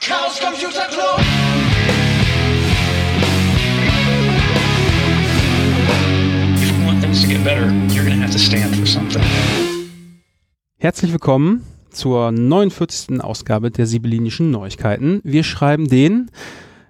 [0.00, 1.20] Chaos Computer Club.
[6.54, 9.22] If you want things to get better, you're to have to stand for something.
[10.78, 13.20] Herzlich willkommen zur 49.
[13.20, 15.20] Ausgabe der Sibyllinischen Neuigkeiten.
[15.22, 16.30] Wir schreiben den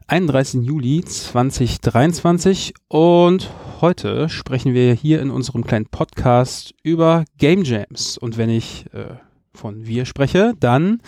[0.06, 0.62] 31.
[0.62, 3.50] Juli 2023 und
[3.80, 8.18] heute sprechen wir hier in unserem kleinen Podcast über Game Jams.
[8.18, 9.16] Und wenn ich äh,
[9.52, 11.00] von wir spreche, dann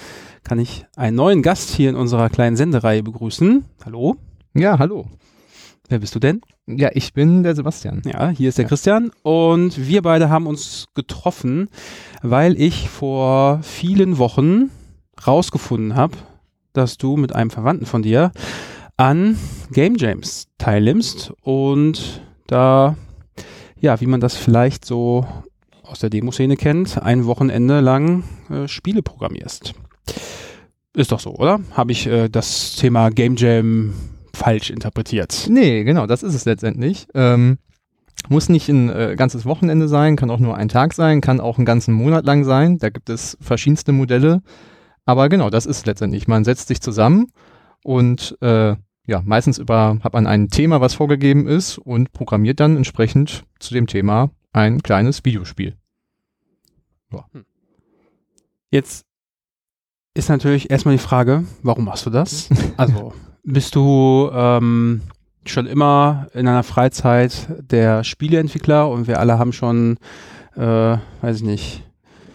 [0.44, 3.64] kann ich einen neuen Gast hier in unserer kleinen Sendereihe begrüßen.
[3.84, 4.16] Hallo,
[4.54, 5.06] Ja, hallo.
[5.88, 6.40] wer bist du denn?
[6.66, 8.02] Ja, ich bin der Sebastian.
[8.04, 11.68] Ja, hier ist der Christian und wir beide haben uns getroffen,
[12.22, 14.70] weil ich vor vielen Wochen
[15.26, 16.16] rausgefunden habe,
[16.72, 18.32] dass du mit einem Verwandten von dir
[18.96, 19.36] an
[19.72, 22.96] Game Jams teilnimmst und da,
[23.80, 25.26] ja, wie man das vielleicht so
[25.82, 29.74] aus der Demoszene kennt, ein Wochenende lang äh, Spiele programmierst.
[30.94, 31.60] Ist doch so, oder?
[31.72, 33.94] Habe ich äh, das Thema Game Jam
[34.34, 35.46] falsch interpretiert?
[35.48, 37.06] Nee, genau, das ist es letztendlich.
[37.14, 37.58] Ähm,
[38.28, 41.58] muss nicht ein äh, ganzes Wochenende sein, kann auch nur ein Tag sein, kann auch
[41.58, 42.78] einen ganzen Monat lang sein.
[42.78, 44.42] Da gibt es verschiedenste Modelle.
[45.04, 46.28] Aber genau, das ist letztendlich.
[46.28, 47.28] Man setzt sich zusammen
[47.82, 48.76] und äh,
[49.06, 53.74] ja, meistens über hat man ein Thema, was vorgegeben ist und programmiert dann entsprechend zu
[53.74, 55.74] dem Thema ein kleines Videospiel.
[58.70, 59.04] Jetzt
[60.14, 62.48] ist natürlich erstmal die Frage, warum machst du das?
[62.76, 63.12] Also
[63.44, 65.02] bist du ähm,
[65.44, 69.98] schon immer in einer Freizeit der Spieleentwickler und wir alle haben schon,
[70.56, 71.82] äh, weiß ich nicht,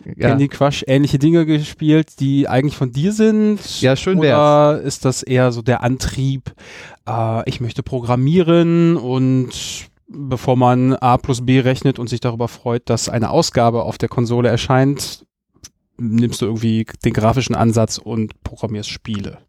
[0.05, 3.59] Ja, Candy Crush ähnliche Dinge gespielt, die eigentlich von dir sind?
[3.81, 6.51] Ja, schön Oder ist das eher so der Antrieb,
[7.07, 9.51] äh, ich möchte programmieren und
[10.09, 14.09] bevor man A plus B rechnet und sich darüber freut, dass eine Ausgabe auf der
[14.09, 15.25] Konsole erscheint,
[15.97, 19.39] nimmst du irgendwie den grafischen Ansatz und programmierst Spiele.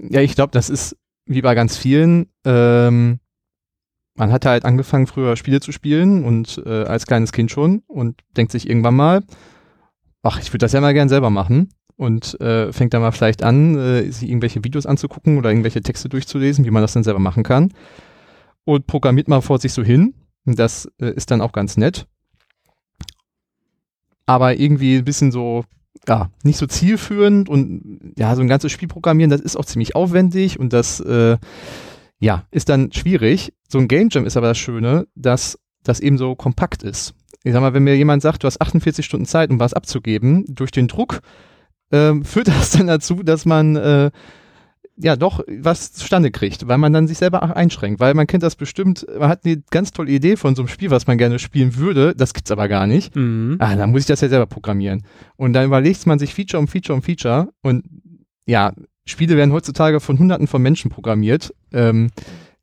[0.00, 2.28] Ja, ich glaube, das ist wie bei ganz vielen.
[2.44, 3.20] Ähm,
[4.14, 8.22] man hat halt angefangen, früher Spiele zu spielen und äh, als kleines Kind schon und
[8.36, 9.22] denkt sich irgendwann mal,
[10.22, 13.42] ach, ich würde das ja mal gern selber machen und äh, fängt dann mal vielleicht
[13.42, 17.20] an, äh, sich irgendwelche Videos anzugucken oder irgendwelche Texte durchzulesen, wie man das dann selber
[17.20, 17.72] machen kann
[18.64, 20.14] und programmiert mal vor sich so hin.
[20.44, 22.06] Das äh, ist dann auch ganz nett.
[24.26, 25.64] Aber irgendwie ein bisschen so
[26.08, 29.94] ja, nicht so zielführend und ja, so ein ganzes Spiel programmieren, das ist auch ziemlich
[29.94, 31.36] aufwendig und das, äh,
[32.18, 33.52] ja, ist dann schwierig.
[33.68, 37.14] So ein Game Jam ist aber das Schöne, dass das eben so kompakt ist.
[37.42, 40.44] Ich sag mal, wenn mir jemand sagt, du hast 48 Stunden Zeit, um was abzugeben,
[40.48, 41.20] durch den Druck
[41.92, 44.10] ähm, führt das dann dazu, dass man äh,
[44.98, 48.56] ja doch was zustande kriegt, weil man dann sich selber einschränkt, weil man kennt das
[48.56, 51.76] bestimmt, man hat eine ganz tolle Idee von so einem Spiel, was man gerne spielen
[51.76, 53.14] würde, das gibt's aber gar nicht.
[53.14, 53.56] Mhm.
[53.58, 55.02] Ah, dann muss ich das ja selber programmieren.
[55.36, 57.84] Und dann überlegt man sich Feature um Feature um Feature und
[58.46, 58.72] ja,
[59.04, 61.54] Spiele werden heutzutage von hunderten von Menschen programmiert.
[61.72, 62.10] Ähm,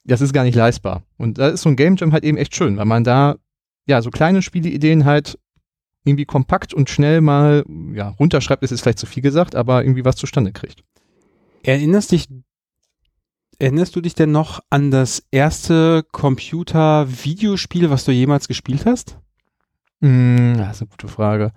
[0.04, 1.04] das ist gar nicht leistbar.
[1.18, 3.36] Und da ist so ein Game Jam halt eben echt schön, weil man da
[3.86, 5.38] ja so kleine Spieleideen halt
[6.04, 10.04] irgendwie kompakt und schnell mal ja, runterschreibt, ist jetzt vielleicht zu viel gesagt, aber irgendwie
[10.04, 10.84] was zustande kriegt.
[11.64, 12.28] Erinnerst dich,
[13.58, 19.18] erinnerst du dich denn noch an das erste Computer-Videospiel, was du jemals gespielt hast?
[20.02, 21.54] Mm, das ist eine gute Frage.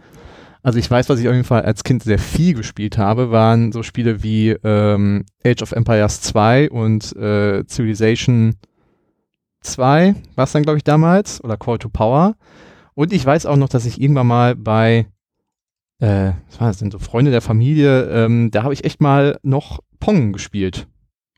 [0.62, 3.72] Also ich weiß, was ich auf jeden Fall als Kind sehr viel gespielt habe, waren
[3.72, 8.54] so Spiele wie ähm, Age of Empires 2 und äh, Civilization
[9.62, 12.36] 2, war es dann, glaube ich, damals, oder Call to Power.
[12.94, 15.06] Und ich weiß auch noch, dass ich irgendwann mal bei,
[15.98, 19.38] äh, was war das denn, so Freunde der Familie, ähm, da habe ich echt mal
[19.42, 20.86] noch Pong gespielt.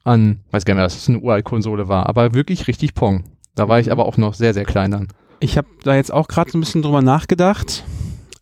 [0.04, 3.24] An, weiß gar nicht mehr, dass es eine Uralt-Konsole war, aber wirklich richtig Pong.
[3.54, 5.08] Da war ich aber auch noch sehr, sehr klein dann.
[5.41, 7.84] Ich habe da jetzt auch gerade so ein bisschen drüber nachgedacht.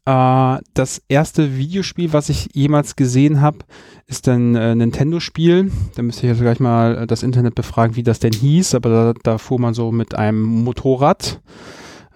[0.07, 3.59] Äh, das erste Videospiel, was ich jemals gesehen habe,
[4.07, 5.73] ist ein äh, Nintendo-Spiel.
[5.97, 8.89] Da müsste ich jetzt gleich mal äh, das Internet befragen, wie das denn hieß, aber
[8.91, 11.41] da, da fuhr man so mit einem Motorrad,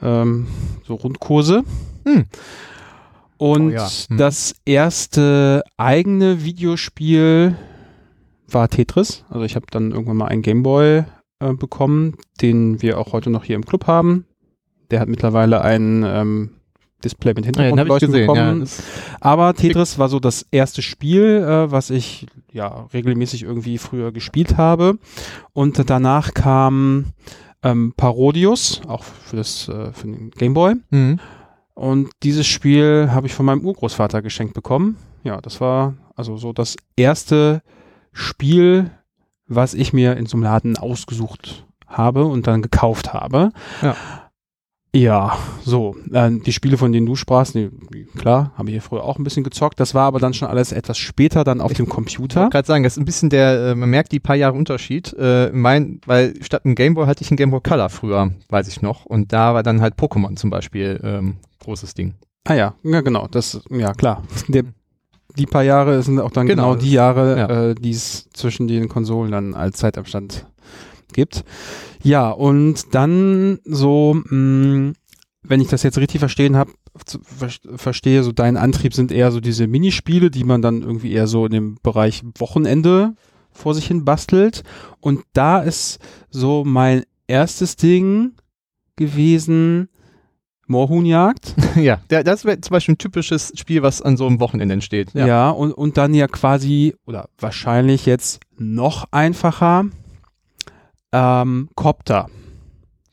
[0.01, 0.47] ähm,
[0.87, 1.65] so Rundkurse.
[2.07, 2.27] Hm.
[3.41, 3.89] Und Oh ja.
[4.09, 4.19] Hm.
[4.19, 7.57] das erste eigene Videospiel
[8.47, 9.25] war Tetris.
[9.31, 11.05] Also ich habe dann irgendwann mal einen Gameboy
[11.39, 14.27] äh, bekommen, den wir auch heute noch hier im Club haben.
[14.91, 16.51] Der hat mittlerweile ein ähm,
[17.03, 18.13] Display mit Ja, ich Hintergrundleuchten.
[18.13, 18.61] Ja, bekommen.
[18.61, 18.83] das,
[19.21, 24.59] Aber Tetris war so das erste Spiel, äh, was ich ja regelmäßig irgendwie früher gespielt
[24.59, 24.99] habe.
[25.55, 27.07] Und danach kam
[27.63, 30.75] ähm, Parodius, auch für das äh, für den Gameboy.
[30.91, 31.21] mhm.
[31.81, 34.99] Und dieses Spiel habe ich von meinem Urgroßvater geschenkt bekommen.
[35.25, 37.63] Ja, das war also so das erste
[38.13, 38.91] Spiel,
[39.47, 43.49] was ich mir in so einem Laden ausgesucht habe und dann gekauft habe.
[43.81, 43.97] Ja.
[44.95, 45.97] Ja, so.
[46.13, 47.71] Äh, die Spiele, von denen du sprachst, die,
[48.19, 49.81] klar, habe ich hier früher auch ein bisschen gezockt.
[49.81, 52.41] Das war aber dann schon alles etwas später dann auf Ich dem Ich Computer.
[52.43, 55.15] wollte gerade sagen, das ist ein bisschen der, äh, man merkt die paar Jahre Unterschied.
[55.19, 59.07] Äh, mein, weil statt einem Gameboy hatte ich einen Gameboy Color früher, weiß ich noch.
[59.07, 62.15] Und da war dann halt Pokémon zum Beispiel ähm, großes Ding.
[62.45, 63.27] Ah ja, ja genau.
[63.29, 64.23] Das, ja klar.
[64.49, 64.65] Der,
[65.37, 67.71] die paar Jahre sind auch dann genau, Genau, die Jahre, ja.
[67.71, 70.47] äh, die es zwischen den Konsolen dann als Zeitabstand
[71.13, 71.45] gibt.
[72.03, 74.93] Ja, und dann so, mh,
[75.43, 76.73] wenn ich das jetzt richtig verstehen habe,
[77.05, 81.27] ver verstehe, so dein Antrieb sind eher so diese Minispiele, die man dann irgendwie eher
[81.27, 83.15] so in dem Bereich Wochenende
[83.53, 84.63] vor sich hin bastelt.
[85.01, 85.99] Und da ist
[86.31, 88.33] so mein erstes Ding
[88.97, 89.89] gewesen,
[90.71, 91.55] Moorhuhnjagd.
[91.77, 95.13] ja, das wäre zum Beispiel ein typisches Spiel, was an so einem Wochenende entsteht.
[95.15, 99.85] Ja, und, und dann ja quasi, oder wahrscheinlich jetzt noch einfacher,
[101.13, 102.29] ähm, Copter.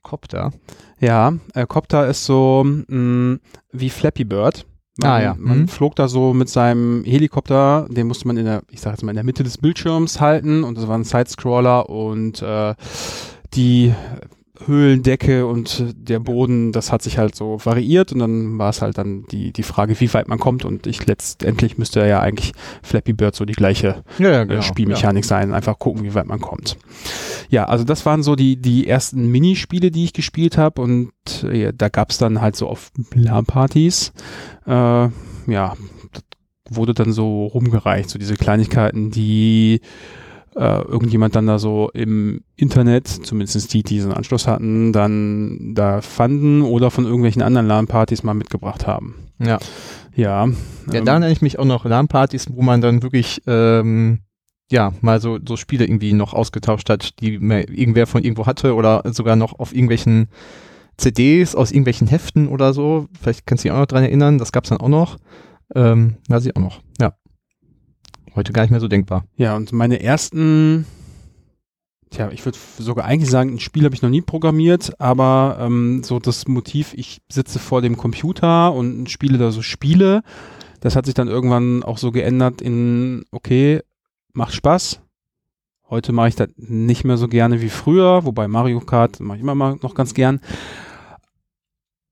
[0.04, 0.52] Copter.
[1.00, 3.38] Ja, äh, Copter ist so mh,
[3.72, 4.66] wie Flappy Bird.
[5.00, 5.36] Man, Ah, ja.
[5.38, 5.68] man Mhm.
[5.68, 9.12] flog da so mit seinem Helikopter, den musste man in der, ich sag jetzt mal,
[9.12, 12.74] in der Mitte des Bildschirms halten und das war ein Sidescroller und äh,
[13.54, 13.94] die
[14.66, 18.98] Höhlendecke und der Boden, das hat sich halt so variiert und dann war es halt
[18.98, 23.14] dann die, die Frage, wie weit man kommt und ich letztendlich müsste ja eigentlich Flappy
[23.14, 26.78] Bird so die gleiche Ja, ja, äh, Spielmechanik sein, einfach gucken, wie weit man kommt.
[27.50, 31.12] Ja, also das waren so die, die ersten Minispiele, die ich gespielt habe und
[31.44, 34.14] äh, da gab es dann halt so auf LAN-Partys,
[34.66, 35.12] äh, ja,
[35.48, 36.24] das
[36.70, 39.82] wurde dann so rumgereicht, so diese Kleinigkeiten, die
[40.58, 46.02] äh, irgendjemand dann da so im Internet, zumindest die, die diesen Anschluss hatten, dann da
[46.02, 49.16] fanden oder von irgendwelchen anderen LAN-Partys mal mitgebracht haben.
[49.40, 49.60] Ja,
[50.16, 50.46] Ja.
[50.46, 50.48] ja
[50.94, 54.20] ähm, da erinnere ich mich auch noch LAN-Partys, wo man dann wirklich ähm,
[54.72, 59.04] ja, mal so, so Spiele irgendwie noch ausgetauscht hat, die irgendwer von irgendwo hatte oder
[59.14, 60.28] sogar noch auf irgendwelchen
[60.98, 63.08] CDs aus irgendwelchen Heften oder so.
[63.22, 65.18] Vielleicht kannst du dich auch noch dran erinnern, das gab's dann auch noch.
[65.76, 67.14] Ähm, weiß ich auch noch, ja.
[68.38, 69.26] Heute gar nicht mehr so denkbar.
[69.36, 70.86] Ja, und meine ersten,
[72.12, 76.04] tja, ich würde sogar eigentlich sagen, ein Spiel habe ich noch nie programmiert, aber ähm,
[76.04, 80.22] so das Motiv, ich sitze vor dem Computer und spiele da so Spiele,
[80.82, 83.82] das hat sich dann irgendwann auch so geändert in, okay,
[84.34, 85.02] macht Spaß.
[85.90, 89.42] Heute mache ich das nicht mehr so gerne wie früher, wobei Mario Kart mache ich
[89.42, 90.42] immer mal noch ganz gern.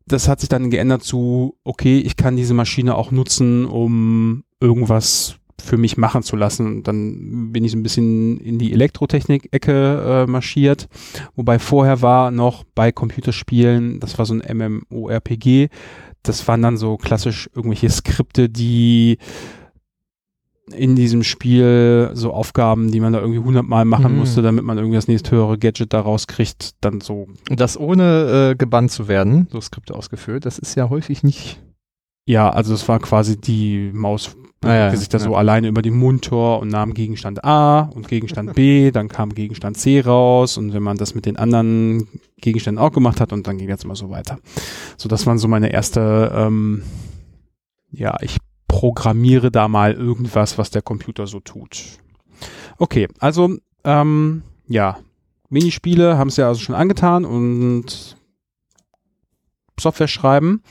[0.08, 5.38] Das hat sich dann geändert zu, okay, ich kann diese Maschine auch nutzen, um irgendwas
[5.62, 6.84] für mich machen zu lassen.
[6.84, 10.88] Dann bin ich so ein bisschen in die Elektrotechnik-Ecke äh, marschiert.
[11.36, 14.58] Wobei vorher war noch bei Computerspielen, das war so ein
[14.90, 15.70] MMORPG,
[16.24, 19.18] das waren dann so klassisch irgendwelche Skripte, die
[20.72, 24.18] in diesem Spiel so Aufgaben, die man da irgendwie hundertmal machen Mhm.
[24.18, 28.50] musste, damit man irgendwie das nächste höhere Gadget da rauskriegt, dann so, Und das ohne
[28.52, 31.62] äh, gebannt zu werden, so Skripte ausgeführt, das ist ja häufig nicht.
[32.28, 34.36] ja, also es war quasi die Maus
[34.66, 35.24] Ah, ja, sich da ja.
[35.24, 39.78] so alleine über den Monitor und nahm Gegenstand A und Gegenstand B, dann kam Gegenstand
[39.78, 42.08] C raus und wenn man das mit den anderen
[42.38, 44.40] Gegenständen auch gemacht hat und dann ging jetzt mal so weiter.
[44.98, 46.84] So, das waren so meine erste, ähm,
[47.92, 51.84] ja, ich programmiere da mal irgendwas, was der Computer so tut.
[52.78, 54.98] Okay, also, ähm, ja,
[55.50, 58.18] Minispiele haben es ja also schon angetan und
[59.80, 60.62] Software schreiben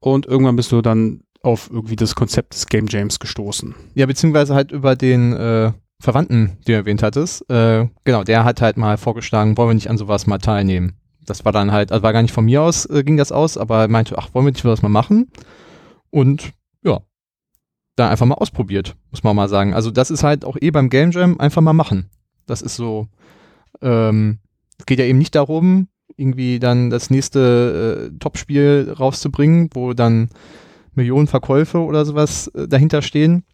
[0.00, 3.74] und irgendwann bist du dann auf irgendwie das Konzept des Game Jams gestoßen.
[3.94, 7.48] Ja, beziehungsweise halt über den äh, Verwandten, den du erwähnt hattest.
[7.50, 10.94] Äh, genau, der hat halt mal vorgeschlagen, wollen wir nicht an sowas mal teilnehmen.
[11.24, 13.56] Das war dann halt, also war gar nicht von mir aus, äh, ging das aus,
[13.56, 15.30] aber er meinte, ach, wollen wir nicht sowas mal machen?
[16.10, 16.52] Und
[16.84, 17.00] ja,
[17.96, 19.74] da einfach mal ausprobiert, muss man mal sagen.
[19.74, 22.10] Also das ist halt auch eh beim Game Jam einfach mal machen.
[22.46, 23.08] Das ist so,
[23.80, 24.38] ähm,
[24.78, 30.28] es geht ja eben nicht darum, irgendwie dann das nächste äh, Topspiel rauszubringen, wo dann
[30.94, 33.44] Millionen Verkäufe oder sowas äh, dahinter stehen,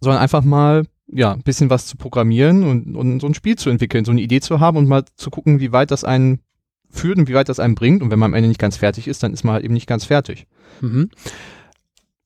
[0.00, 3.70] sondern einfach mal ja, ein bisschen was zu programmieren und, und so ein Spiel zu
[3.70, 6.40] entwickeln, so eine Idee zu haben und mal zu gucken, wie weit das einen
[6.88, 8.02] führt und wie weit das einen bringt.
[8.02, 9.86] Und wenn man am Ende nicht ganz fertig ist, dann ist man halt eben nicht
[9.86, 10.46] ganz fertig.
[10.80, 11.10] Mhm.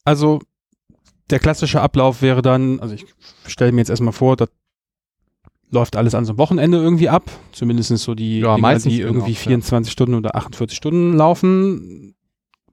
[0.04, 0.40] Also
[1.30, 3.06] der klassische Ablauf wäre dann, also ich
[3.46, 4.50] stelle mir jetzt erstmal vor, das
[5.70, 7.30] läuft alles an so einem Wochenende irgendwie ab.
[7.52, 9.38] Zumindest so die, Ja, meistens die genau, irgendwie ja.
[9.38, 12.13] 24 Stunden oder 48 Stunden laufen.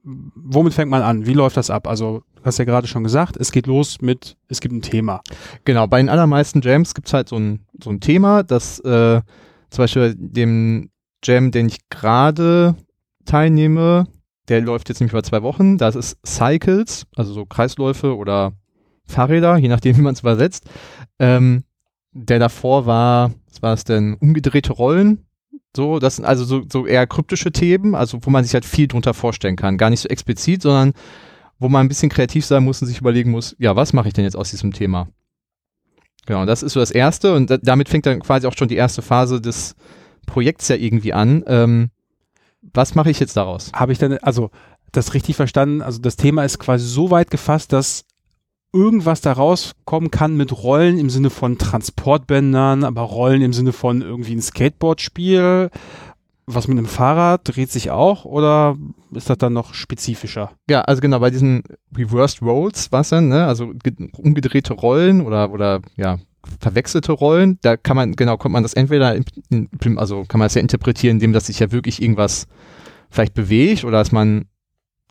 [0.04, 1.26] Womit fängt man an?
[1.26, 1.86] Wie läuft das ab?
[1.86, 5.22] Also, du hast ja gerade schon gesagt, es geht los mit, es gibt ein Thema.
[5.64, 9.20] Genau, bei den allermeisten Jams gibt's halt so ein, so ein Thema, das äh,
[9.70, 10.90] zum Beispiel dem
[11.24, 12.74] Jam, den ich gerade
[13.24, 14.08] teilnehme,
[14.48, 15.78] der läuft jetzt nämlich über zwei Wochen.
[15.78, 18.52] Das ist Cycles, also so Kreisläufe oder
[19.06, 20.68] Fahrräder, je nachdem, wie man es übersetzt.
[21.18, 21.64] Ähm,
[22.12, 25.24] der davor war, was war es denn, umgedrehte Rollen.
[25.74, 28.88] So, das sind also so, so eher kryptische Themen, also wo man sich halt viel
[28.88, 29.78] drunter vorstellen kann.
[29.78, 30.92] Gar nicht so explizit, sondern
[31.58, 34.14] wo man ein bisschen kreativ sein muss und sich überlegen muss, ja, was mache ich
[34.14, 35.08] denn jetzt aus diesem Thema?
[36.26, 38.76] Genau, das ist so das Erste und da, damit fängt dann quasi auch schon die
[38.76, 39.74] erste Phase des
[40.26, 41.42] Projekts ja irgendwie an.
[41.46, 41.90] Ähm,
[42.72, 43.72] was mache ich jetzt daraus?
[43.72, 44.50] Habe ich dann, also
[44.92, 45.82] das richtig verstanden?
[45.82, 48.04] Also das Thema ist quasi so weit gefasst, dass
[48.72, 54.02] irgendwas da rauskommen kann mit Rollen im Sinne von Transportbändern, aber Rollen im Sinne von
[54.02, 55.70] irgendwie ein Skateboard-Spiel.
[56.46, 58.76] Was mit einem Fahrrad dreht sich auch oder
[59.12, 60.50] ist das dann noch spezifischer?
[60.68, 61.62] Ja, also genau, bei diesen
[61.96, 63.72] Reversed Roles, was dann, ne, also
[64.16, 66.18] umgedrehte Rollen oder, oder ja,
[66.60, 69.14] verwechselte Rollen, da kann man, genau, kommt man das entweder,
[69.50, 72.48] in, also kann man das ja interpretieren, indem dass sich ja wirklich irgendwas
[73.08, 74.46] vielleicht bewegt oder dass man,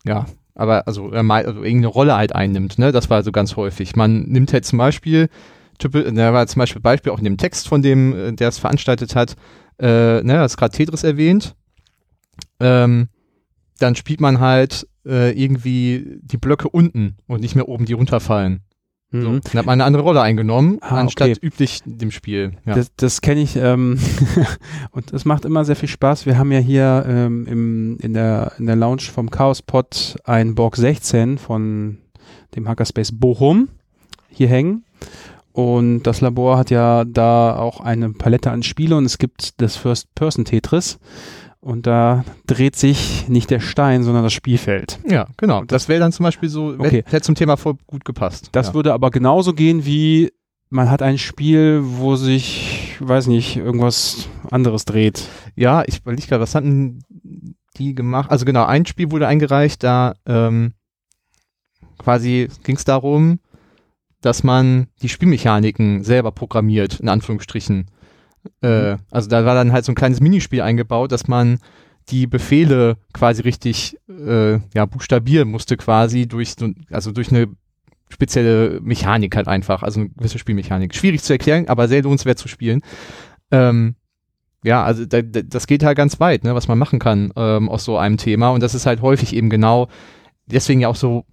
[0.04, 2.92] ja, aber also, also irgendeine Rolle halt einnimmt, ne?
[2.92, 3.96] Das war also ganz häufig.
[3.96, 5.28] Man nimmt halt zum Beispiel,
[5.78, 9.16] da war zum Beispiel Beispiel auch in dem Text von dem, äh, der es veranstaltet
[9.16, 9.36] hat,
[9.78, 11.54] äh, ne, das gerade Tetris erwähnt.
[12.60, 13.08] Ähm,
[13.78, 18.60] dann spielt man halt äh, irgendwie die Blöcke unten und nicht mehr oben, die runterfallen.
[19.12, 19.22] Mhm.
[19.22, 21.38] So, dann hat man eine andere Rolle eingenommen, ah, anstatt okay.
[21.46, 22.52] üblich dem Spiel.
[22.64, 22.74] Ja.
[22.74, 23.98] Das, das kenne ich ähm,
[24.90, 26.26] und das macht immer sehr viel Spaß.
[26.26, 30.54] Wir haben ja hier ähm, im, in, der, in der Lounge vom Chaos Pod ein
[30.54, 31.98] Borg 16 von
[32.56, 33.68] dem Hackerspace Bochum
[34.28, 34.84] hier hängen.
[35.52, 39.76] Und das Labor hat ja da auch eine Palette an Spiele und es gibt das
[39.76, 40.98] First-Person-Tetris.
[41.62, 44.98] Und da dreht sich nicht der Stein, sondern das Spielfeld.
[45.08, 45.62] Ja, genau.
[45.62, 47.04] Das wäre dann zum Beispiel so, okay.
[47.06, 48.48] hätte zum Thema voll gut gepasst.
[48.50, 48.74] Das ja.
[48.74, 50.32] würde aber genauso gehen wie
[50.70, 55.28] man hat ein Spiel, wo sich, weiß nicht, irgendwas anderes dreht.
[55.54, 57.04] Ja, ich überlege gerade, was hatten
[57.76, 58.30] die gemacht?
[58.30, 60.72] Also genau, ein Spiel wurde eingereicht, da ähm,
[61.98, 63.38] quasi ging es darum,
[64.22, 67.86] dass man die Spielmechaniken selber programmiert, in Anführungsstrichen.
[68.60, 71.58] Äh, also da war dann halt so ein kleines Minispiel eingebaut, dass man
[72.08, 77.48] die Befehle quasi richtig äh, ja, buchstabieren musste, quasi durch so, also durch eine
[78.08, 80.94] spezielle Mechanik halt einfach, also eine gewisse Spielmechanik.
[80.94, 82.82] Schwierig zu erklären, aber sehr lohnenswert zu spielen.
[83.50, 83.94] Ähm,
[84.64, 87.68] ja, also da, da, das geht halt ganz weit, ne, was man machen kann ähm,
[87.68, 88.50] aus so einem Thema.
[88.50, 89.88] Und das ist halt häufig eben genau,
[90.46, 91.24] deswegen ja auch so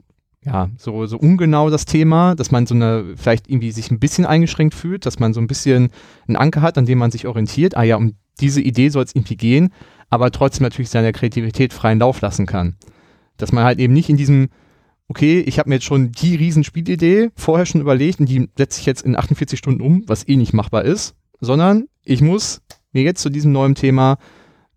[0.46, 4.26] ja, so, so ungenau das Thema, dass man so eine, vielleicht irgendwie sich ein bisschen
[4.26, 5.90] eingeschränkt fühlt, dass man so ein bisschen
[6.28, 7.76] einen Anker hat, an dem man sich orientiert.
[7.76, 9.74] Ah ja, um diese Idee soll es irgendwie gehen,
[10.10, 12.78] aber trotzdem natürlich seine Kreativität freien Lauf lassen kann.
[13.36, 14.50] Dass man halt eben nicht in diesem,
[15.10, 18.86] okay, ich habe mir jetzt schon die Riesenspielidee vorher schon überlegt und die setze ich
[18.86, 22.62] jetzt in 48 Stunden um, was eh nicht machbar ist, sondern ich muss
[22.94, 24.18] mir jetzt zu diesem neuen Thema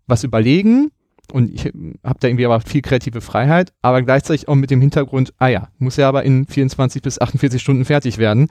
[0.07, 0.91] was überlegen,
[1.31, 5.33] und ich habe da irgendwie aber viel kreative Freiheit, aber gleichzeitig auch mit dem Hintergrund,
[5.37, 8.49] ah ja, muss ja aber in 24 bis 48 Stunden fertig werden,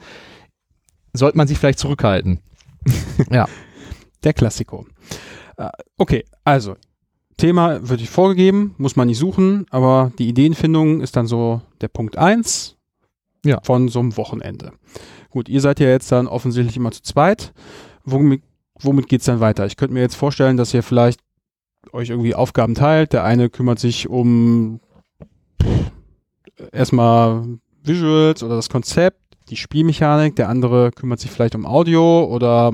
[1.13, 2.39] sollte man sich vielleicht zurückhalten.
[3.29, 3.47] ja.
[4.23, 4.85] Der Klassiko.
[5.57, 6.75] Äh, okay, also
[7.37, 12.17] Thema wird vorgegeben, muss man nicht suchen, aber die Ideenfindung ist dann so der Punkt
[12.17, 12.77] 1
[13.45, 13.59] ja.
[13.63, 14.73] von so einem Wochenende.
[15.29, 17.53] Gut, ihr seid ja jetzt dann offensichtlich immer zu zweit.
[18.03, 18.43] Womit,
[18.79, 19.65] womit geht es dann weiter?
[19.65, 21.21] Ich könnte mir jetzt vorstellen, dass ihr vielleicht
[21.93, 23.13] euch irgendwie Aufgaben teilt.
[23.13, 24.79] Der eine kümmert sich um
[26.71, 27.43] erstmal
[27.83, 29.19] Visuals oder das Konzept,
[29.49, 32.71] die Spielmechanik, der andere kümmert sich vielleicht um Audio oder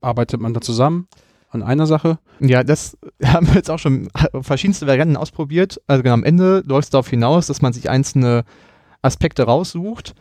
[0.00, 1.08] arbeitet man da zusammen
[1.50, 2.18] an einer Sache?
[2.40, 4.08] Ja, das haben wir jetzt auch schon
[4.40, 5.80] verschiedenste Varianten ausprobiert.
[5.86, 8.44] Also genau, am Ende läuft es darauf hinaus, dass man sich einzelne
[9.02, 10.14] Aspekte raussucht.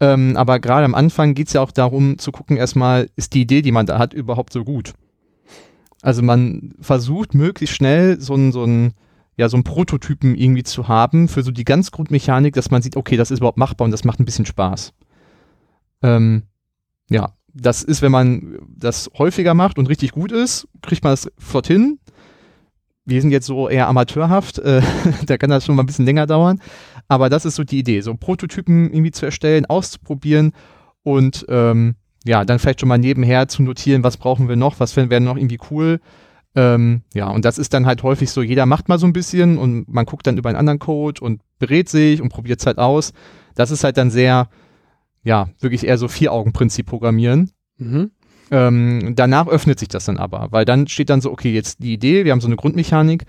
[0.00, 3.40] Ähm, aber gerade am Anfang geht es ja auch darum zu gucken, erstmal, ist die
[3.40, 4.92] Idee, die man da hat, überhaupt so gut?
[6.02, 8.94] Also man versucht möglichst schnell so ein, so ein,
[9.36, 12.96] ja, so ein Prototypen irgendwie zu haben für so die ganz Grundmechanik, dass man sieht,
[12.96, 14.92] okay, das ist überhaupt machbar und das macht ein bisschen Spaß.
[16.02, 16.44] Ähm,
[17.10, 21.30] ja, das ist, wenn man das häufiger macht und richtig gut ist, kriegt man das
[21.38, 21.98] flott hin.
[23.04, 24.82] Wir sind jetzt so eher amateurhaft, äh,
[25.26, 26.60] da kann das schon mal ein bisschen länger dauern.
[27.08, 30.52] Aber das ist so die Idee, so Prototypen irgendwie zu erstellen, auszuprobieren
[31.02, 31.96] und ähm,
[32.28, 35.36] ja, dann vielleicht schon mal nebenher zu notieren, was brauchen wir noch, was wäre noch
[35.36, 35.98] irgendwie cool.
[36.54, 39.58] Ähm, ja, und das ist dann halt häufig so, jeder macht mal so ein bisschen
[39.58, 42.78] und man guckt dann über einen anderen Code und berät sich und probiert es halt
[42.78, 43.12] aus.
[43.54, 44.48] Das ist halt dann sehr,
[45.24, 47.50] ja, wirklich eher so Vier-Augen-Prinzip programmieren.
[47.78, 48.10] Mhm.
[48.50, 51.92] Ähm, danach öffnet sich das dann aber, weil dann steht dann so, okay, jetzt die
[51.92, 53.24] Idee, wir haben so eine Grundmechanik.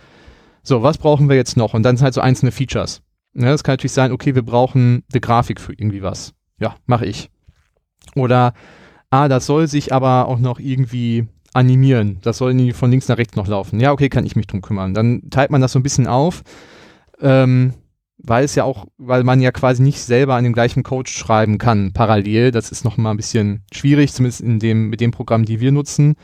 [0.62, 1.74] So, was brauchen wir jetzt noch?
[1.74, 3.02] Und dann sind halt so einzelne Features.
[3.34, 6.34] Ja, das kann natürlich sein, okay, wir brauchen eine Grafik für irgendwie was.
[6.60, 7.30] Ja, mache ich.
[8.16, 8.54] Oder
[9.10, 12.20] ah, das soll sich aber auch noch irgendwie animieren.
[12.22, 13.80] Das soll irgendwie von links nach rechts noch laufen.
[13.80, 14.94] Ja, okay, kann ich mich drum kümmern.
[14.94, 16.44] Dann teilt man das so ein bisschen auf,
[17.20, 17.74] ähm,
[18.18, 21.58] weil es ja auch, weil man ja quasi nicht selber an dem gleichen Code schreiben
[21.58, 22.52] kann, parallel.
[22.52, 25.72] Das ist noch mal ein bisschen schwierig, zumindest in dem, mit dem Programm, die wir
[25.72, 26.16] nutzen.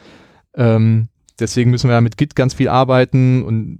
[0.55, 1.07] Ähm,
[1.39, 3.79] deswegen müssen wir ja mit Git ganz viel arbeiten und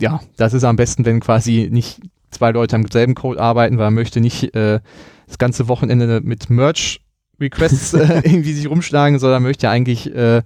[0.00, 2.00] ja, das ist am besten, wenn quasi nicht
[2.30, 4.80] zwei Leute am selben Code arbeiten, weil man möchte nicht äh,
[5.26, 6.50] das ganze Wochenende mit
[7.44, 10.42] Merge-Requests äh, irgendwie sich rumschlagen, sondern möchte eigentlich äh,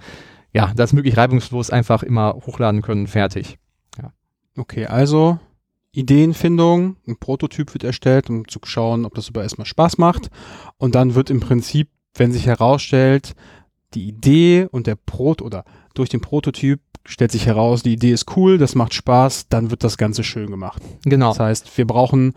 [0.52, 3.58] ja, das möglich reibungslos einfach immer hochladen können, fertig.
[4.56, 5.38] Okay, also
[5.92, 10.30] Ideenfindung, ein Prototyp wird erstellt, um zu schauen, ob das über erstmal Spaß macht.
[10.78, 13.36] Und dann wird im Prinzip, wenn sich herausstellt,
[13.94, 15.64] die Idee und der Prot oder
[15.94, 19.84] durch den Prototyp stellt sich heraus, die Idee ist cool, das macht Spaß, dann wird
[19.84, 20.82] das Ganze schön gemacht.
[21.04, 21.28] Genau.
[21.28, 22.34] Das heißt, wir brauchen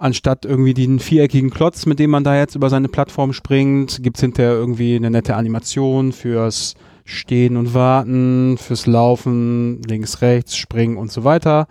[0.00, 4.20] anstatt irgendwie den viereckigen Klotz, mit dem man da jetzt über seine Plattform springt, gibt's
[4.20, 11.12] hinterher irgendwie eine nette Animation fürs Stehen und Warten, fürs Laufen, links, rechts, Springen und
[11.12, 11.66] so weiter.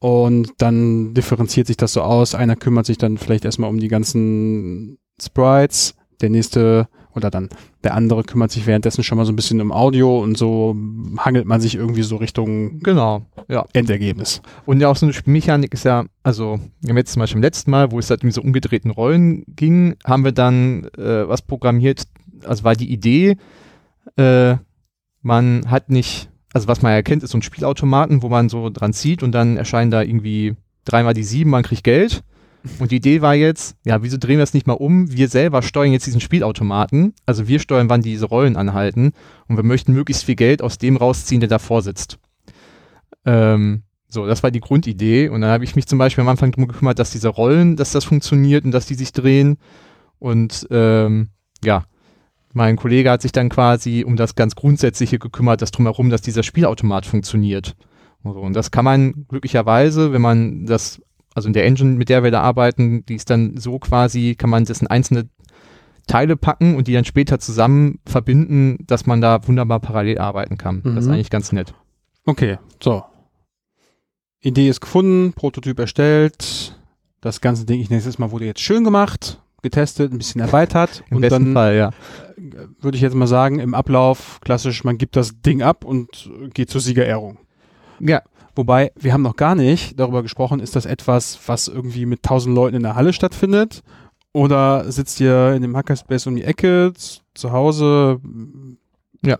[0.00, 2.34] Und dann differenziert sich das so aus.
[2.34, 7.50] Einer kümmert sich dann vielleicht erstmal um die ganzen Sprites, der nächste oder dann
[7.82, 10.76] der andere kümmert sich währenddessen schon mal so ein bisschen um Audio und so
[11.18, 13.64] hangelt man sich irgendwie so Richtung Genau, ja.
[13.72, 14.42] Endergebnis.
[14.66, 17.42] Und ja, auch so eine Spielmechanik ist ja, also wir haben jetzt zum Beispiel im
[17.42, 21.42] letzten Mal, wo es halt um diese umgedrehten Rollen ging, haben wir dann äh, was
[21.42, 22.04] programmiert,
[22.44, 23.36] also war die Idee,
[24.16, 24.56] äh,
[25.22, 28.92] man hat nicht, also was man erkennt, ist so ein Spielautomaten, wo man so dran
[28.92, 32.22] zieht und dann erscheinen da irgendwie dreimal die sieben, man kriegt Geld.
[32.78, 35.10] Und die Idee war jetzt, ja, wieso drehen wir es nicht mal um?
[35.10, 37.14] Wir selber steuern jetzt diesen Spielautomaten.
[37.26, 39.12] Also wir steuern, wann diese Rollen anhalten.
[39.48, 42.18] Und wir möchten möglichst viel Geld aus dem rausziehen, der davor sitzt.
[43.24, 45.28] Ähm, so, das war die Grundidee.
[45.28, 47.92] Und dann habe ich mich zum Beispiel am Anfang darum gekümmert, dass diese Rollen, dass
[47.92, 49.56] das funktioniert und dass die sich drehen.
[50.18, 51.28] Und ähm,
[51.64, 51.84] ja,
[52.52, 56.42] mein Kollege hat sich dann quasi um das ganz Grundsätzliche gekümmert, das drumherum, dass dieser
[56.42, 57.76] Spielautomat funktioniert.
[58.22, 61.00] Und das kann man glücklicherweise, wenn man das,
[61.34, 64.50] also in der Engine, mit der wir da arbeiten, die ist dann so quasi, kann
[64.50, 65.28] man das in einzelne
[66.06, 70.82] Teile packen und die dann später zusammen verbinden, dass man da wunderbar parallel arbeiten kann.
[70.82, 71.12] Das ist Mhm.
[71.14, 71.72] eigentlich ganz nett.
[72.26, 73.04] Okay, so.
[74.40, 76.76] Idee ist gefunden, Prototyp erstellt.
[77.20, 80.40] Das ganze Ding, ich nenne es jetzt mal, wurde jetzt schön gemacht, getestet, ein bisschen
[80.40, 81.04] erweitert.
[81.10, 81.90] Im und besten dann Fall, ja.
[82.80, 86.70] würde ich jetzt mal sagen, im Ablauf klassisch, man gibt das Ding ab und geht
[86.70, 87.38] zur Siegerehrung.
[88.00, 88.22] Ja,
[88.54, 92.54] Wobei, wir haben noch gar nicht darüber gesprochen, ist das etwas, was irgendwie mit tausend
[92.54, 93.82] Leuten in der Halle stattfindet?
[94.32, 96.92] Oder sitzt ihr in dem Hackerspace um die Ecke,
[97.34, 98.20] zu Hause?
[99.24, 99.38] Ja.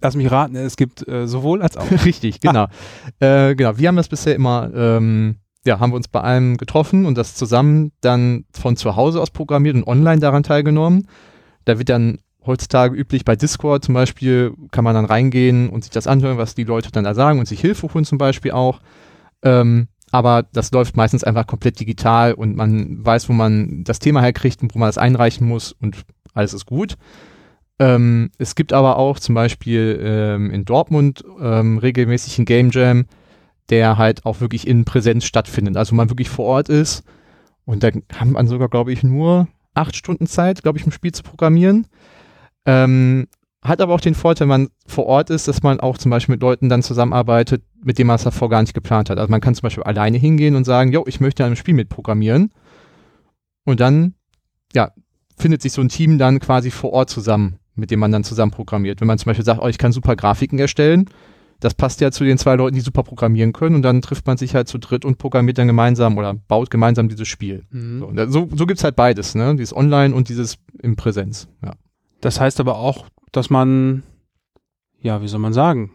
[0.00, 1.90] Lass mich raten, es gibt äh, sowohl als auch.
[2.04, 2.66] Richtig, genau.
[3.20, 7.06] Äh, genau, wir haben das bisher immer, ähm, ja, haben wir uns bei allem getroffen
[7.06, 11.06] und das zusammen dann von zu Hause aus programmiert und online daran teilgenommen.
[11.64, 15.90] Da wird dann heutzutage üblich bei Discord zum Beispiel, kann man dann reingehen und sich
[15.90, 18.80] das anhören, was die Leute dann da sagen und sich Hilfe holen zum Beispiel auch.
[19.42, 24.20] Ähm, aber das läuft meistens einfach komplett digital und man weiß, wo man das Thema
[24.20, 26.96] herkriegt und wo man das einreichen muss und alles ist gut.
[27.78, 33.06] Ähm, es gibt aber auch zum Beispiel ähm, in Dortmund ähm, regelmäßig einen Game Jam,
[33.70, 35.76] der halt auch wirklich in Präsenz stattfindet.
[35.76, 37.04] Also man wirklich vor Ort ist.
[37.64, 41.12] Und da haben man sogar, glaube ich, nur acht Stunden Zeit, glaube ich, im Spiel
[41.12, 41.86] zu programmieren.
[42.66, 43.26] Ähm,
[43.64, 46.34] hat aber auch den Vorteil, wenn man vor Ort ist, dass man auch zum Beispiel
[46.34, 49.18] mit Leuten dann zusammenarbeitet, mit denen man es davor gar nicht geplant hat.
[49.18, 51.74] Also man kann zum Beispiel alleine hingehen und sagen, jo, ich möchte an einem Spiel
[51.74, 52.50] mitprogrammieren.
[53.64, 54.14] Und dann,
[54.74, 54.90] ja,
[55.36, 58.50] findet sich so ein Team dann quasi vor Ort zusammen, mit dem man dann zusammen
[58.50, 59.00] programmiert.
[59.00, 61.06] Wenn man zum Beispiel sagt, oh, ich kann super Grafiken erstellen,
[61.60, 64.36] das passt ja zu den zwei Leuten, die super programmieren können und dann trifft man
[64.36, 67.62] sich halt zu dritt und programmiert dann gemeinsam oder baut gemeinsam dieses Spiel.
[68.00, 69.54] So, und da- so, so gibt's halt beides, ne?
[69.54, 71.46] Dieses Online und dieses in Präsenz.
[71.64, 71.74] Ja.
[72.22, 74.02] Das heißt aber auch, dass man,
[75.00, 75.90] ja, wie soll man sagen,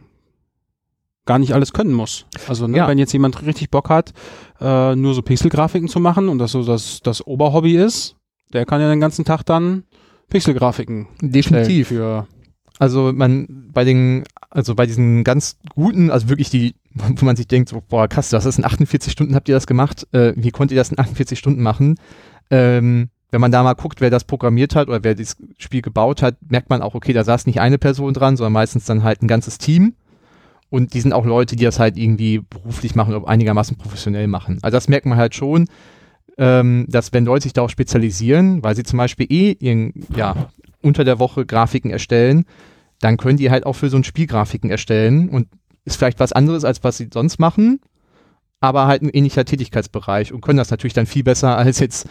[1.26, 2.26] gar nicht alles können muss.
[2.48, 2.88] Also ne, Ja.
[2.88, 4.14] wenn jetzt jemand richtig Bock hat,
[4.62, 8.16] äh, nur so Pixelgrafiken zu machen und das so das, das Oberhobby ist,
[8.54, 9.84] der kann ja den ganzen Tag dann
[10.30, 11.90] Pixelgrafiken Definitiv.
[11.90, 12.28] für
[12.80, 17.48] Also man bei den, also bei diesen ganz guten, also wirklich die, wo man sich
[17.48, 20.52] denkt, so, boah, krass, das ist in 48 Stunden habt ihr das gemacht, äh, wie
[20.52, 21.96] konnt ihr das in 48 Stunden machen?
[22.50, 26.22] Ähm, wenn man da mal guckt, wer das programmiert hat oder wer das Spiel gebaut
[26.22, 29.22] hat, merkt man auch, okay, da saß nicht eine Person dran, sondern meistens dann halt
[29.22, 29.94] ein ganzes Team.
[30.70, 34.60] Und die sind auch Leute, die das halt irgendwie beruflich machen oder einigermaßen professionell machen.
[34.62, 35.68] Also das merkt man halt schon,
[36.38, 40.50] ähm, dass wenn Leute sich darauf spezialisieren, weil sie zum Beispiel eh ihren, ja,
[40.82, 42.46] unter der Woche Grafiken erstellen,
[43.00, 45.48] dann können die halt auch für so ein Spiel Grafiken erstellen und
[45.86, 47.80] ist vielleicht was anderes, als was sie sonst machen,
[48.60, 52.08] aber halt ein ähnlicher Tätigkeitsbereich und können das natürlich dann viel besser als jetzt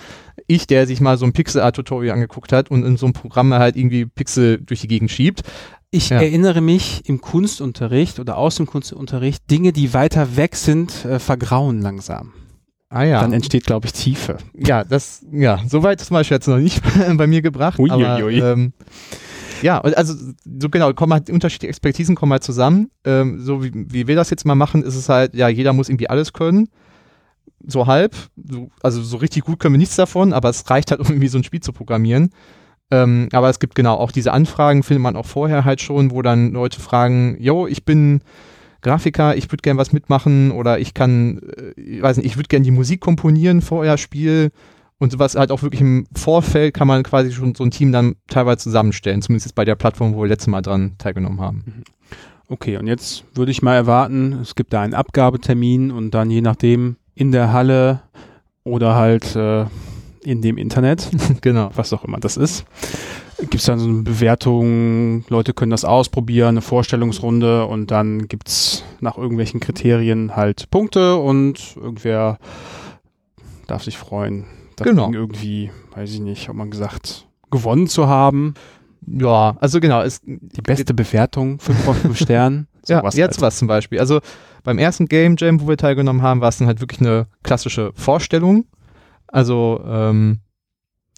[0.46, 3.76] ich, der sich mal so ein Pixel-Art-Tutorial angeguckt hat und in so einem Programm halt
[3.76, 5.42] irgendwie Pixel durch die Gegend schiebt.
[5.90, 6.20] Ich Ja.
[6.20, 11.80] erinnere mich im Kunstunterricht oder aus dem Kunstunterricht, Dinge, die weiter weg sind, äh, vergrauen
[11.80, 12.32] langsam.
[12.88, 13.20] Ah ja.
[13.20, 14.36] Dann entsteht, glaube ich, Tiefe.
[14.54, 16.80] ja, das, ja, soweit zum Beispiel jetzt noch nicht
[17.16, 17.78] bei mir gebracht.
[17.80, 18.30] Ui, aber.
[18.30, 18.72] Ähm,
[19.62, 22.90] ja, also so genau, kommen halt unterschiedliche Expertisen kommen halt zusammen.
[23.04, 25.88] Ähm, so wie, wie wir das jetzt mal machen, ist es halt, ja, jeder muss
[25.88, 26.68] irgendwie alles können.
[27.66, 28.14] So halb.
[28.36, 31.28] So, also so richtig gut können wir nichts davon, aber es reicht halt, um irgendwie
[31.28, 32.30] so ein Spiel zu programmieren.
[32.90, 36.22] Ähm, aber es gibt genau auch diese Anfragen, findet man auch vorher halt schon, wo
[36.22, 38.20] dann Leute fragen, yo, ich bin
[38.82, 42.48] Grafiker, ich würde gern was mitmachen oder ich kann, äh, ich weiß nicht, ich würde
[42.48, 44.52] gern die Musik komponieren vor euer Spiel
[44.98, 48.16] und sowas halt auch wirklich im Vorfeld kann man quasi schon so ein Team dann
[48.28, 51.62] teilweise zusammenstellen, zumindest bei der Plattform, wo wir letztes Mal dran teilgenommen haben.
[51.66, 51.84] Mhm.
[52.48, 56.40] Okay, und jetzt würde ich mal erwarten, es gibt da einen Abgabetermin und dann je
[56.40, 58.02] nachdem in der Halle
[58.62, 59.66] oder halt äh,
[60.22, 61.70] in dem Internet, genau.
[61.74, 62.64] was auch immer das ist,
[63.38, 68.48] gibt es dann so eine Bewertung, Leute können das ausprobieren, eine Vorstellungsrunde und dann gibt
[68.48, 72.38] es nach irgendwelchen Kriterien halt Punkte und irgendwer
[73.66, 74.44] darf sich freuen,
[74.76, 75.10] das Genau.
[75.12, 78.54] Irgendwie, weiß ich nicht, hat man gesagt, gewonnen zu haben.
[79.06, 82.66] Ja, also genau, es, Die beste Bewertung, 5 von 5 Sternen.
[82.88, 83.42] ja, sowas jetzt halt.
[83.42, 84.00] was zum Beispiel.
[84.00, 84.20] Also
[84.64, 87.92] beim ersten Game Jam, wo wir teilgenommen haben, war es dann halt wirklich eine klassische
[87.94, 88.66] Vorstellung.
[89.28, 90.40] Also ähm,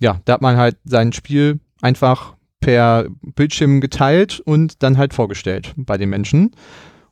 [0.00, 5.74] ja, da hat man halt sein Spiel einfach per Bildschirm geteilt und dann halt vorgestellt
[5.76, 6.54] bei den Menschen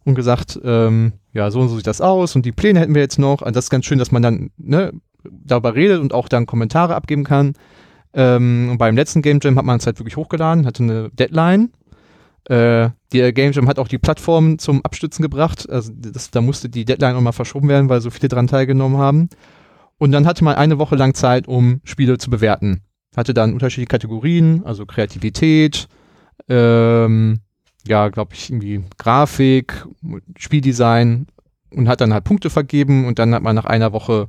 [0.04, 3.02] und gesagt, ähm, ja, so und so sieht das aus und die Pläne hätten wir
[3.02, 3.42] jetzt noch.
[3.42, 4.92] Also das ist ganz schön, dass man dann ne,
[5.30, 7.54] darüber redet und auch dann Kommentare abgeben kann.
[8.12, 11.70] Ähm, und beim letzten Game Jam hat man es halt wirklich hochgeladen, hatte eine Deadline.
[12.44, 15.68] Äh, der Game Jam hat auch die Plattform zum Abstützen gebracht.
[15.68, 19.28] Also das, da musste die Deadline nochmal verschoben werden, weil so viele dran teilgenommen haben.
[19.98, 22.82] Und dann hatte man eine Woche lang Zeit, um Spiele zu bewerten.
[23.16, 25.88] Hatte dann unterschiedliche Kategorien, also Kreativität,
[26.48, 27.40] ähm,
[27.86, 29.86] ja, glaube ich, irgendwie Grafik,
[30.36, 31.26] Spieldesign
[31.70, 34.28] und hat dann halt Punkte vergeben und dann hat man nach einer Woche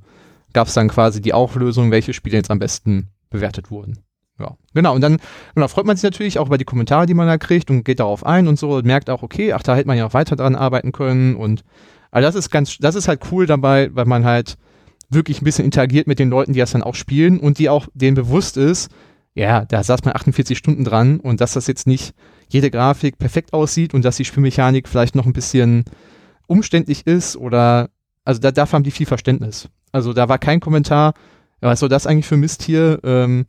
[0.53, 3.99] gab es dann quasi die Auflösung, welche Spiele jetzt am besten bewertet wurden.
[4.39, 4.93] Ja, genau.
[4.93, 5.17] Und dann
[5.55, 7.99] genau, freut man sich natürlich auch über die Kommentare, die man da kriegt und geht
[7.99, 10.35] darauf ein und so und merkt auch, okay, ach, da hätte man ja noch weiter
[10.35, 11.63] dran arbeiten können und
[12.11, 14.57] also das ist ganz, das ist halt cool dabei, weil man halt
[15.09, 17.87] wirklich ein bisschen interagiert mit den Leuten, die das dann auch spielen und die auch
[17.93, 18.91] denen bewusst ist,
[19.33, 22.13] ja, da saß man 48 Stunden dran und dass das jetzt nicht
[22.49, 25.85] jede Grafik perfekt aussieht und dass die Spielmechanik vielleicht noch ein bisschen
[26.47, 27.89] umständlich ist oder,
[28.25, 29.69] also da, dafür haben die viel Verständnis.
[29.91, 31.13] Also da war kein Kommentar,
[31.61, 32.99] was soll das eigentlich für Mist hier?
[33.03, 33.45] Ähm,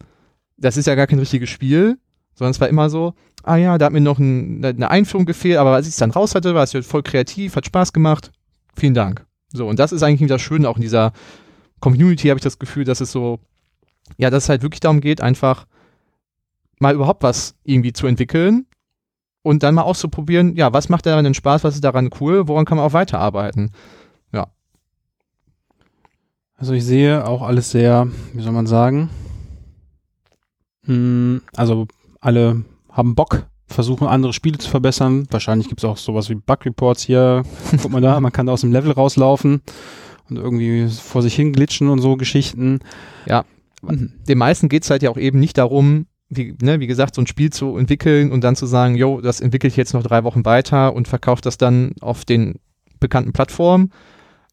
[0.57, 1.99] das ist ja gar kein richtiges Spiel,
[2.35, 5.59] sondern es war immer so, ah ja, da hat mir noch ein, eine Einführung gefehlt,
[5.59, 8.33] aber als ich es dann raus hatte, war es voll kreativ, hat Spaß gemacht.
[8.77, 9.27] Vielen Dank.
[9.53, 11.13] So, und das ist eigentlich das Schöne auch in dieser
[11.81, 13.41] Community, habe ich das Gefühl, dass es so,
[14.17, 15.67] ja, dass es halt wirklich darum geht, einfach
[16.81, 18.67] mal überhaupt was irgendwie zu entwickeln
[19.43, 22.65] und dann mal auszuprobieren, ja, was macht daran denn Spaß, was ist daran cool, woran
[22.65, 23.71] kann man auch weiterarbeiten.
[26.59, 29.11] Also ich sehe auch alles sehr, wie soll man sagen,
[30.85, 31.87] hm, also
[32.21, 35.29] alle haben Bock, versuchen andere Spiele zu verbessern.
[35.31, 37.45] Wahrscheinlich gibt es auch sowas wie Bug Reports hier.
[37.81, 39.63] Guck mal da, man kann da aus dem Level rauslaufen
[40.29, 42.81] und irgendwie vor sich hin glitschen und so Geschichten.
[43.27, 43.45] Ja.
[43.83, 44.15] Mhm.
[44.29, 47.23] Den meisten geht es halt ja auch eben nicht darum, wie, ne, wie gesagt, so
[47.23, 50.25] ein Spiel zu entwickeln und dann zu sagen, yo, das entwickle ich jetzt noch drei
[50.25, 52.57] Wochen weiter und verkaufe das dann auf den
[52.99, 53.93] bekannten Plattformen,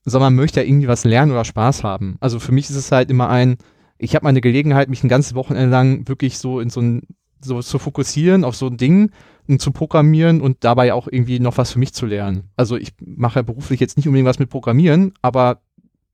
[0.06, 2.18] sondern man möchte ja irgendwie was lernen oder Spaß haben.
[2.20, 3.58] Also für mich ist es halt immer ein,
[3.98, 7.02] ich habe mal eine Gelegenheit, mich ein ganzes Wochenende lang wirklich so in so ein,
[7.41, 9.12] so zu fokussieren auf so ein Ding
[9.48, 12.50] und zu programmieren und dabei auch irgendwie noch was für mich zu lernen.
[12.56, 15.62] Also ich mache ja beruflich jetzt nicht unbedingt was mit Programmieren, aber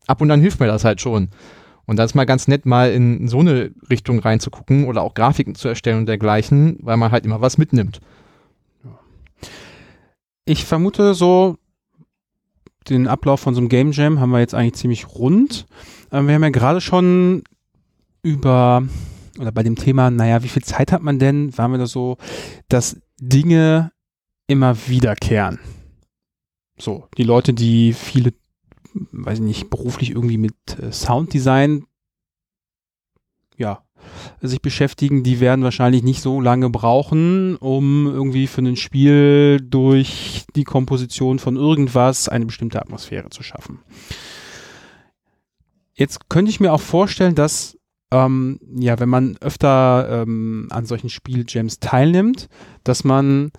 [0.07, 1.29] ab und an hilft mir das halt schon.
[1.85, 5.55] Und das ist mal ganz nett, mal in so eine Richtung reinzugucken oder auch Grafiken
[5.55, 7.99] zu erstellen und dergleichen, weil man halt immer was mitnimmt.
[10.45, 11.57] Ich vermute so,
[12.89, 15.65] den Ablauf von so einem Game Jam haben wir jetzt eigentlich ziemlich rund.
[16.11, 17.43] Ähm, wir haben ja gerade schon
[18.23, 18.83] über,
[19.39, 22.17] oder bei dem Thema, naja, wie viel Zeit hat man denn, waren wir da so,
[22.69, 23.91] dass Dinge
[24.47, 25.59] immer wiederkehren.
[26.77, 28.33] So, die Leute, die viele,
[28.93, 31.85] weiß ich nicht, beruflich irgendwie mit äh, Sounddesign,
[33.57, 33.83] ja,
[34.41, 40.45] sich beschäftigen, die werden wahrscheinlich nicht so lange brauchen, um irgendwie für ein Spiel durch
[40.55, 43.79] die Komposition von irgendwas eine bestimmte Atmosphäre zu schaffen.
[45.93, 47.77] Jetzt könnte ich mir auch vorstellen, dass
[48.11, 52.49] ähm, ja, wenn man öfter ähm, an solchen Spieljams teilnimmt,
[52.83, 53.51] dass man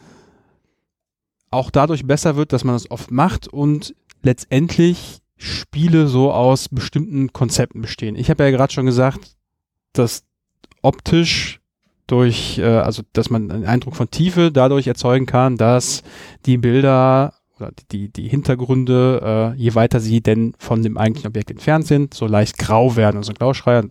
[1.51, 7.33] auch dadurch besser wird, dass man das oft macht und letztendlich Spiele so aus bestimmten
[7.33, 8.15] Konzepten bestehen.
[8.15, 9.37] Ich habe ja gerade schon gesagt,
[9.93, 10.25] dass
[10.83, 11.61] optisch
[12.07, 16.03] durch, äh, also dass man einen Eindruck von Tiefe dadurch erzeugen kann, dass
[16.45, 21.51] die Bilder oder die, die Hintergründe, äh, je weiter sie denn von dem eigentlichen Objekt
[21.51, 23.85] entfernt sind, so leicht grau werden, also Grauschreier.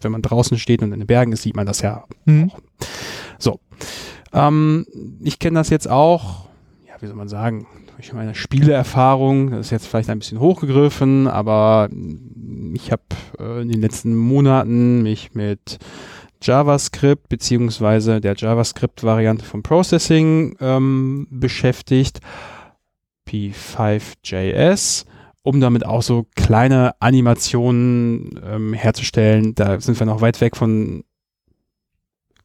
[0.00, 2.52] Wenn man draußen steht und in den Bergen ist, sieht man das ja Mhm.
[3.38, 3.60] so.
[4.32, 4.86] Ähm,
[5.22, 6.46] ich kenne das jetzt auch,
[6.86, 11.26] ja, wie soll man sagen, durch meine Spieleerfahrung, das ist jetzt vielleicht ein bisschen hochgegriffen,
[11.26, 11.88] aber
[12.74, 13.02] ich habe
[13.40, 15.78] äh, in den letzten Monaten mich mit
[16.42, 22.20] JavaScript beziehungsweise der JavaScript-Variante von Processing ähm, beschäftigt,
[23.28, 25.04] P5.js,
[25.42, 29.54] um damit auch so kleine Animationen ähm, herzustellen.
[29.54, 31.04] Da sind wir noch weit weg von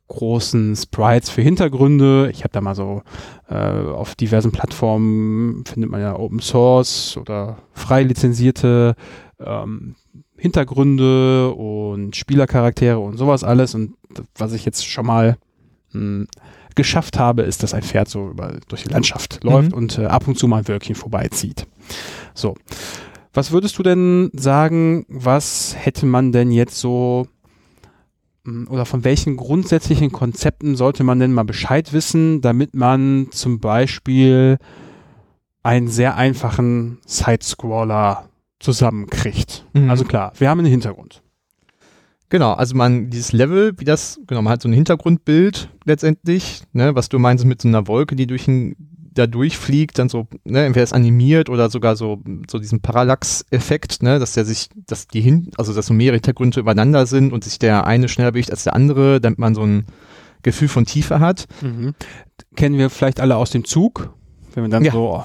[0.07, 2.29] großen Sprites für Hintergründe.
[2.31, 3.01] Ich habe da mal so
[3.49, 8.95] äh, auf diversen Plattformen findet man ja Open Source oder frei lizenzierte
[9.39, 9.95] ähm,
[10.43, 13.75] Hintergründe und Spielercharaktere und sowas alles.
[13.75, 13.93] Und
[14.35, 15.37] was ich jetzt schon mal
[15.93, 16.27] mh, hm,
[16.75, 19.77] geschafft habe, ist, dass ein Pferd so über, durch die Landschaft läuft mhm.
[19.77, 21.65] und äh, ab und zu mal ein Wölkchen vorbeizieht.
[22.33, 22.55] So.
[23.33, 27.25] Was würdest du denn sagen, was hätte man denn jetzt so
[28.43, 33.61] hm, oder von welchen grundsätzlichen Konzepten sollte man denn mal Bescheid wissen, damit man zum
[33.61, 34.57] Beispiel
[35.61, 38.27] einen sehr einfachen Sidescroller
[38.63, 39.65] zusammenkriegt.
[39.73, 39.89] Mhm.
[39.89, 41.21] Also klar, wir haben einen Hintergrund.
[42.29, 46.95] Genau, also man, dieses Level, wie das, genau, man hat so ein Hintergrundbild letztendlich, ne,
[46.95, 48.75] was du meinst mit so einer Wolke, die durch ein,
[49.13, 54.17] da durchfliegt, dann so, ne, entweder ist animiert oder sogar so, so diesen Parallax-Effekt, ne,
[54.17, 57.59] dass der sich, dass die hin, also dass so mehrere Hintergründe übereinander sind und sich
[57.59, 59.85] der eine schneller bewegt als der andere, damit man so ein
[60.41, 61.45] Gefühl von Tiefe hat.
[61.61, 61.93] Mhm.
[62.55, 64.11] Kennen wir vielleicht alle aus dem Zug,
[64.55, 64.91] wenn wir dann ja.
[64.91, 65.23] so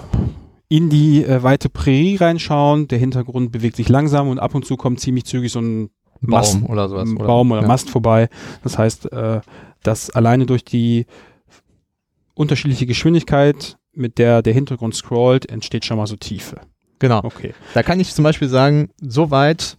[0.68, 2.88] in die äh, weite Prärie reinschauen.
[2.88, 6.60] Der Hintergrund bewegt sich langsam und ab und zu kommt ziemlich zügig so ein Mast,
[6.60, 7.10] Baum oder sowas.
[7.10, 7.68] Oder, Baum oder ja.
[7.68, 8.28] Mast vorbei.
[8.62, 9.40] Das heißt, äh,
[9.82, 11.06] dass alleine durch die
[12.34, 16.60] unterschiedliche Geschwindigkeit, mit der der Hintergrund scrollt, entsteht schon mal so Tiefe.
[16.98, 17.20] Genau.
[17.22, 17.54] Okay.
[17.74, 19.78] Da kann ich zum Beispiel sagen, so weit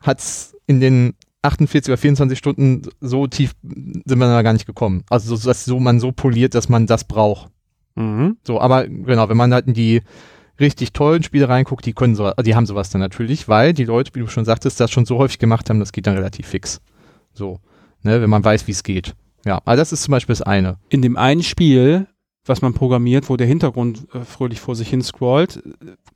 [0.00, 4.66] hat es in den 48 oder 24 Stunden so tief sind wir da gar nicht
[4.66, 5.04] gekommen.
[5.10, 7.50] Also so, dass so man so poliert, dass man das braucht.
[7.94, 8.36] Mhm.
[8.44, 10.02] So, aber genau, wenn man halt in die
[10.60, 14.14] richtig tollen Spiele reinguckt, die können so, die haben sowas dann natürlich, weil die Leute,
[14.14, 16.80] wie du schon sagtest, das schon so häufig gemacht haben, das geht dann relativ fix.
[17.32, 17.60] So,
[18.02, 19.14] ne, wenn man weiß, wie es geht.
[19.44, 20.78] Ja, aber das ist zum Beispiel das eine.
[20.88, 22.06] In dem einen Spiel,
[22.46, 25.62] was man programmiert, wo der Hintergrund äh, fröhlich vor sich hin scrollt,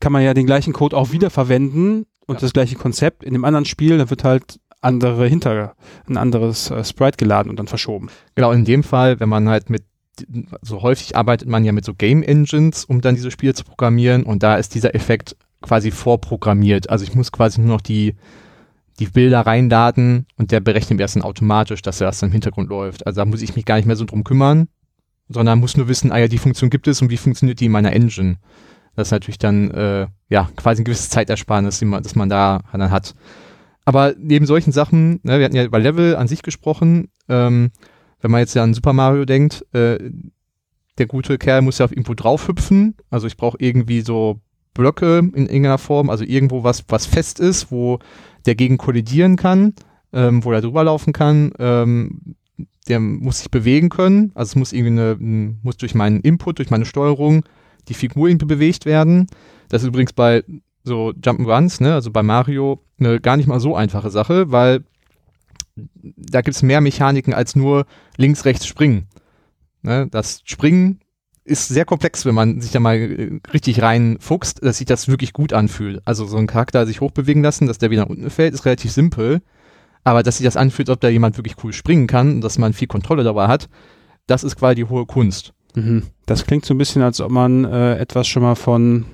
[0.00, 2.40] kann man ja den gleichen Code auch wieder verwenden und ja.
[2.40, 3.24] das gleiche Konzept.
[3.24, 5.74] In dem anderen Spiel, da wird halt andere hinter
[6.08, 8.08] ein anderes äh, Sprite geladen und dann verschoben.
[8.34, 9.84] Genau, in dem Fall, wenn man halt mit
[10.62, 14.24] so häufig arbeitet man ja mit so Game Engines, um dann diese Spiele zu programmieren
[14.24, 16.90] und da ist dieser Effekt quasi vorprogrammiert.
[16.90, 18.14] Also ich muss quasi nur noch die,
[18.98, 22.68] die Bilder reinladen und der berechnet mir das dann automatisch, dass er erst im Hintergrund
[22.68, 23.07] läuft.
[23.07, 24.68] Also da muss ich mich gar nicht mehr so drum kümmern,
[25.28, 27.72] sondern muss nur wissen, ah ja, die Funktion gibt es und wie funktioniert die in
[27.72, 28.37] meiner Engine.
[28.96, 32.90] Das ist natürlich dann, äh, ja, quasi ein gewisses Zeitersparnis, man, das man da dann
[32.90, 33.14] hat.
[33.85, 37.70] Aber neben solchen Sachen, ne, wir hatten ja über Level an sich gesprochen, ähm,
[38.20, 39.98] wenn man jetzt ja an Super Mario denkt, äh,
[40.98, 42.96] der gute Kerl muss ja auf irgendwo draufhüpfen.
[43.11, 44.40] Also ich brauche irgendwie so
[44.74, 47.98] Blöcke in irgendeiner Form, also irgendwo was, was fest ist, wo
[48.46, 49.74] der gegen kollidieren kann,
[50.12, 51.52] ähm, wo er drüber laufen kann.
[51.59, 52.37] Ähm,
[52.88, 54.33] der muss sich bewegen können.
[54.35, 55.16] Also es muss irgendwie eine,
[55.62, 57.44] muss durch meinen Input, durch meine Steuerung
[57.88, 59.26] die Figur irgendwie bewegt werden.
[59.68, 60.42] Das ist übrigens bei
[60.85, 64.85] so Jump'n'Runs, ne, also bei Mario, eine gar nicht mal so einfache Sache, weil
[65.94, 67.86] da gibt es mehr Mechaniken als nur
[68.16, 69.06] links, rechts springen.
[69.82, 70.08] Ne?
[70.10, 71.00] Das Springen
[71.44, 75.32] ist sehr komplex, wenn man sich da mal äh, richtig reinfuchst, dass sich das wirklich
[75.32, 76.02] gut anfühlt.
[76.04, 78.92] Also so ein Charakter sich hochbewegen lassen, dass der wieder nach unten fällt, ist relativ
[78.92, 79.40] simpel.
[80.04, 82.72] Aber dass sich das anfühlt, ob da jemand wirklich cool springen kann und dass man
[82.72, 83.68] viel Kontrolle dabei hat,
[84.26, 85.54] das ist quasi die hohe Kunst.
[85.74, 86.04] Mhm.
[86.26, 89.06] Das klingt so ein bisschen, als ob man äh, etwas schon mal von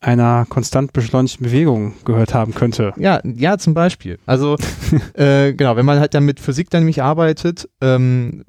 [0.00, 2.92] einer konstant beschleunigten Bewegung gehört haben könnte.
[2.96, 4.18] Ja, ja, zum Beispiel.
[4.26, 4.56] Also
[5.14, 8.44] äh, genau, wenn man halt dann mit Physik dann nämlich arbeitet, ähm,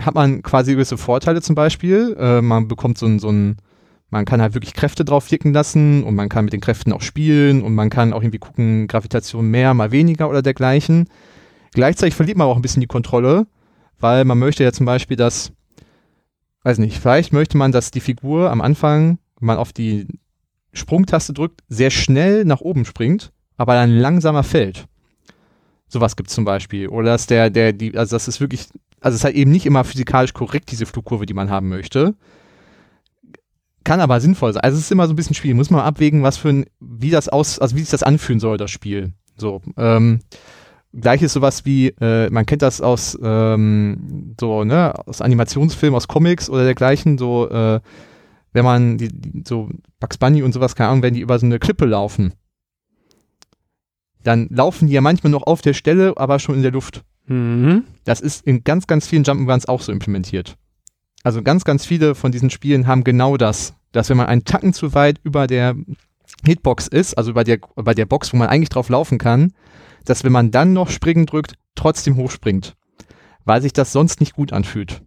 [0.00, 2.14] hat man quasi gewisse Vorteile zum Beispiel.
[2.18, 3.56] Äh, man bekommt so ein, so ein,
[4.10, 7.00] man kann halt wirklich Kräfte drauf wirken lassen und man kann mit den Kräften auch
[7.00, 11.08] spielen und man kann auch irgendwie gucken, Gravitation mehr, mal weniger oder dergleichen.
[11.72, 13.46] Gleichzeitig verliert man auch ein bisschen die Kontrolle,
[13.98, 15.52] weil man möchte ja zum Beispiel, dass,
[16.64, 20.06] weiß nicht, vielleicht möchte man, dass die Figur am Anfang man auf die
[20.72, 24.86] Sprungtaste drückt, sehr schnell nach oben springt, aber dann langsamer fällt.
[25.88, 26.88] Sowas gibt es zum Beispiel.
[26.88, 28.68] Oder dass der, der, die, also das ist wirklich,
[29.00, 32.14] also es ist halt eben nicht immer physikalisch korrekt, diese Flugkurve, die man haben möchte.
[33.84, 34.62] Kann aber sinnvoll sein.
[34.62, 35.56] Also es ist immer so ein bisschen schwierig.
[35.56, 38.56] Muss man abwägen, was für ein, wie das aus, also wie sich das anfühlen soll,
[38.56, 39.12] das Spiel.
[39.36, 40.20] So, ähm,
[40.94, 46.50] Gleiches sowas wie, äh, man kennt das aus ähm, so, ne, aus Animationsfilmen, aus Comics
[46.50, 47.80] oder dergleichen, so, äh,
[48.52, 51.46] wenn man die, die, so Bugs Bunny und sowas, keine Ahnung, wenn die über so
[51.46, 52.34] eine Klippe laufen,
[54.22, 57.02] dann laufen die ja manchmal noch auf der Stelle, aber schon in der Luft.
[57.26, 57.84] Mhm.
[58.04, 60.56] Das ist in ganz, ganz vielen Jump'n'Runs auch so implementiert.
[61.24, 64.72] Also ganz, ganz viele von diesen Spielen haben genau das, dass wenn man einen Tacken
[64.72, 65.76] zu weit über der
[66.44, 69.52] Hitbox ist, also bei der, bei der Box, wo man eigentlich drauf laufen kann,
[70.04, 72.74] dass wenn man dann noch springen drückt, trotzdem hochspringt.
[73.44, 75.02] Weil sich das sonst nicht gut anfühlt.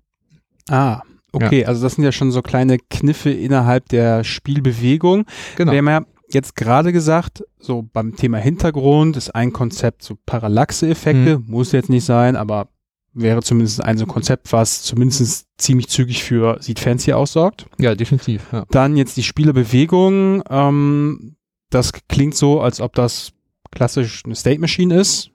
[0.69, 1.01] Ah,
[1.35, 1.65] okay.
[1.65, 5.25] Also das sind ja schon so kleine Kniffe innerhalb der Spielbewegung.
[5.55, 5.71] Genau.
[5.71, 11.39] Wir haben ja jetzt gerade gesagt, so beim Thema Hintergrund ist ein Konzept so Parallaxe-Effekte,
[11.45, 12.69] muss jetzt nicht sein, aber
[13.13, 17.65] wäre zumindest ein so Konzept, was zumindest ziemlich zügig für Sieht Fancy aussorgt.
[17.79, 18.43] Ja, definitiv.
[18.51, 18.65] Ja.
[18.71, 20.43] Dann jetzt die Spielebewegung.
[20.49, 21.35] Ähm,
[21.69, 23.31] das klingt so, als ob das
[23.71, 25.31] klassisch eine State Machine ist.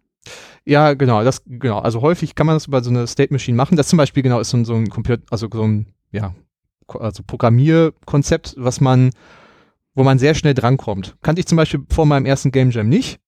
[0.64, 1.78] Ja, genau, das, genau.
[1.78, 3.76] Also häufig kann man das über so eine State Machine machen.
[3.76, 6.34] Das zum Beispiel genau ist so ein, so ein Computer, also so ein, ja,
[6.88, 9.10] also Programmierkonzept, was man,
[9.94, 11.16] wo man sehr schnell drankommt.
[11.22, 13.20] Kannte ich zum Beispiel vor meinem ersten Game Jam nicht.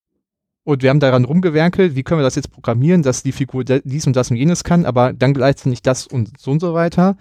[0.64, 4.06] Und wir haben daran rumgewerkelt, wie können wir das jetzt programmieren, dass die Figur dies
[4.06, 7.16] und das und jenes kann, aber dann gleichzeitig das und so und so weiter.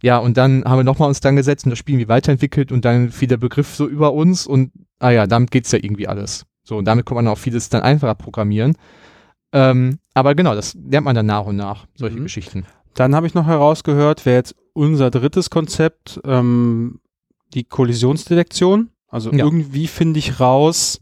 [0.00, 2.84] Ja, und dann haben wir nochmal uns dann gesetzt und das Spiel irgendwie weiterentwickelt und
[2.84, 6.46] dann fiel der Begriff so über uns und, ah ja, damit geht's ja irgendwie alles.
[6.62, 8.76] So, und damit kann man auch vieles dann einfacher programmieren.
[9.54, 12.24] Ähm, aber genau, das lernt man dann nach und nach, solche Mhm.
[12.24, 12.66] Geschichten.
[12.94, 17.00] Dann habe ich noch herausgehört, wäre jetzt unser drittes Konzept, ähm,
[17.54, 18.90] die Kollisionsdetektion.
[19.08, 19.44] Also Ja.
[19.44, 20.98] irgendwie finde ich raus,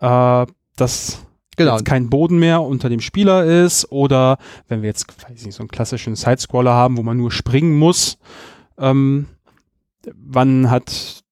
[0.00, 1.78] äh, dass Genau.
[1.78, 4.38] kein Boden mehr unter dem Spieler ist oder
[4.68, 7.78] wenn wir jetzt, weiß ich nicht, so einen klassischen Sidescroller haben, wo man nur springen
[7.78, 8.18] muss,
[8.76, 9.26] ähm,
[10.14, 11.22] wann hat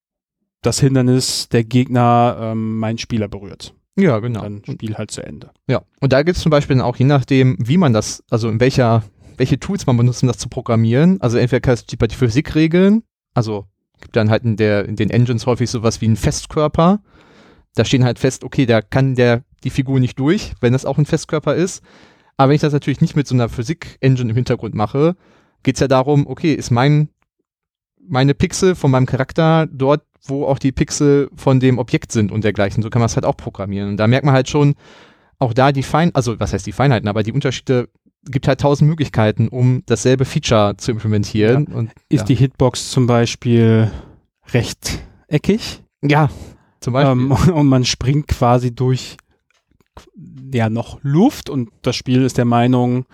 [0.63, 3.75] das Hindernis der Gegner ähm, meinen Spieler berührt?
[3.97, 4.43] Ja, genau.
[4.43, 5.51] Dann Spiel halt zu Ende.
[5.69, 8.49] Ja, und da gibt es zum Beispiel dann auch je nachdem, wie man das, also
[8.49, 9.05] in welcher,
[9.37, 11.21] welche Tools man benutzt, um das zu programmieren.
[11.21, 13.03] Also entweder kannst du die Physikregeln,
[13.35, 13.67] also
[14.01, 17.03] gibt dann halt in, der, in den Engines häufig sowas wie einen Festkörper.
[17.75, 20.99] Da stehen halt fest, okay, da kann der die Figur nicht durch, wenn das auch
[20.99, 21.83] ein Festkörper ist.
[22.37, 25.17] Aber wenn ich das natürlich nicht mit so einer Physik-Engine im Hintergrund mache,
[25.63, 27.09] geht es ja darum, okay, ist mein,
[28.01, 32.45] meine Pixel von meinem Charakter dort, wo auch die Pixel von dem Objekt sind und
[32.45, 32.83] dergleichen.
[32.83, 33.91] So kann man es halt auch programmieren.
[33.91, 34.75] Und da merkt man halt schon,
[35.39, 37.89] auch da die Fein, also was heißt die Feinheiten, aber die Unterschiede
[38.25, 41.67] gibt halt tausend Möglichkeiten, um dasselbe Feature zu implementieren.
[41.67, 42.27] Und Ist ja.
[42.27, 43.91] die Hitbox zum Beispiel
[44.53, 45.83] rechteckig?
[46.03, 46.31] ja,
[46.81, 47.13] zum Beispiel.
[47.13, 49.17] Ähm, und man springt quasi durch
[50.53, 53.07] ja noch Luft und das Spiel ist der Meinung,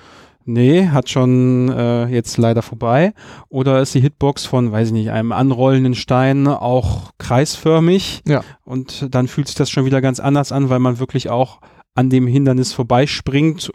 [0.49, 3.13] nee, hat schon äh, jetzt leider vorbei.
[3.49, 8.23] Oder ist die Hitbox von, weiß ich nicht, einem anrollenden Stein auch kreisförmig?
[8.27, 8.43] Ja.
[8.65, 11.61] Und dann fühlt sich das schon wieder ganz anders an, weil man wirklich auch
[11.95, 13.71] an dem Hindernis vorbeispringt,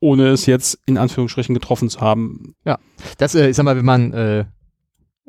[0.00, 2.54] ohne es jetzt in Anführungsstrichen getroffen zu haben.
[3.18, 4.44] Das, äh, ich sag mal, wenn man, äh,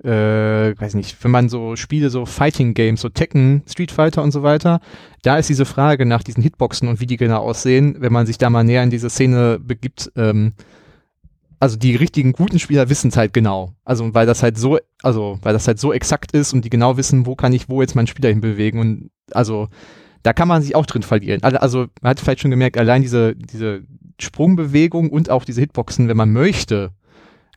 [0.02, 4.32] äh, weiß nicht, wenn man so Spiele, so Fighting Games, so Tekken, Street Fighter und
[4.32, 4.80] so weiter,
[5.22, 8.38] da ist diese Frage nach diesen Hitboxen und wie die genau aussehen, wenn man sich
[8.38, 10.54] da mal näher in diese Szene begibt, ähm,
[11.60, 13.74] also die richtigen guten Spieler wissen es halt genau.
[13.86, 16.98] Also weil das halt so, also weil das halt so exakt ist und die genau
[16.98, 19.70] wissen, wo kann ich wo jetzt meinen Spieler hinbewegen und also
[20.24, 21.44] da kann man sich auch drin verlieren.
[21.44, 23.84] Also, man hat vielleicht schon gemerkt, allein diese, diese
[24.20, 26.92] Sprungbewegung und auch diese Hitboxen, wenn man möchte,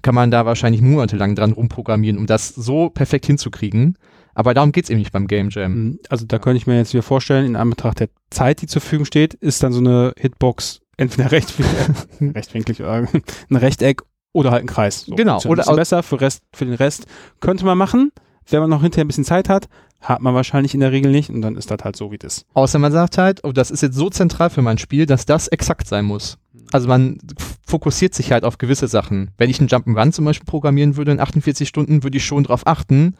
[0.07, 3.99] kann man da wahrscheinlich monatelang dran rumprogrammieren, um das so perfekt hinzukriegen.
[4.37, 5.73] Aber darum geht's eben nicht beim Game Jam.
[5.73, 5.99] Mhm.
[6.09, 9.05] Also da könnte ich mir jetzt wieder vorstellen, in Anbetracht der Zeit, die zur Verfügung
[9.05, 11.97] steht, ist dann so eine Hitbox entweder rechtwinklig,
[12.37, 13.07] rechtwinklig äh,
[13.51, 15.01] ein Rechteck oder halt ein Kreis.
[15.01, 17.07] So, Genau, Oder besser, für, Rest, für den Rest
[17.41, 18.13] könnte man machen.
[18.49, 19.67] Wenn man noch hinterher ein bisschen Zeit hat,
[20.01, 22.39] hat man wahrscheinlich in der Regel nicht und dann ist das halt so, wie das
[22.39, 22.47] ist.
[22.55, 25.49] Außer man sagt halt, oh, das ist jetzt so zentral für mein Spiel, dass das
[25.49, 26.39] exakt sein muss.
[26.73, 27.19] Also man
[27.67, 29.31] fokussiert sich halt auf gewisse Sachen.
[29.39, 32.67] Wenn ich einen Jump'n'Run zum Beispiel programmieren würde in 48 Stunden, würde ich schon darauf
[32.67, 33.15] achten,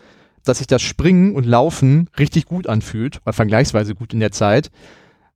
[0.45, 4.71] dass sich das Springen und Laufen richtig gut anfühlt, oder vergleichsweise gut in der Zeit,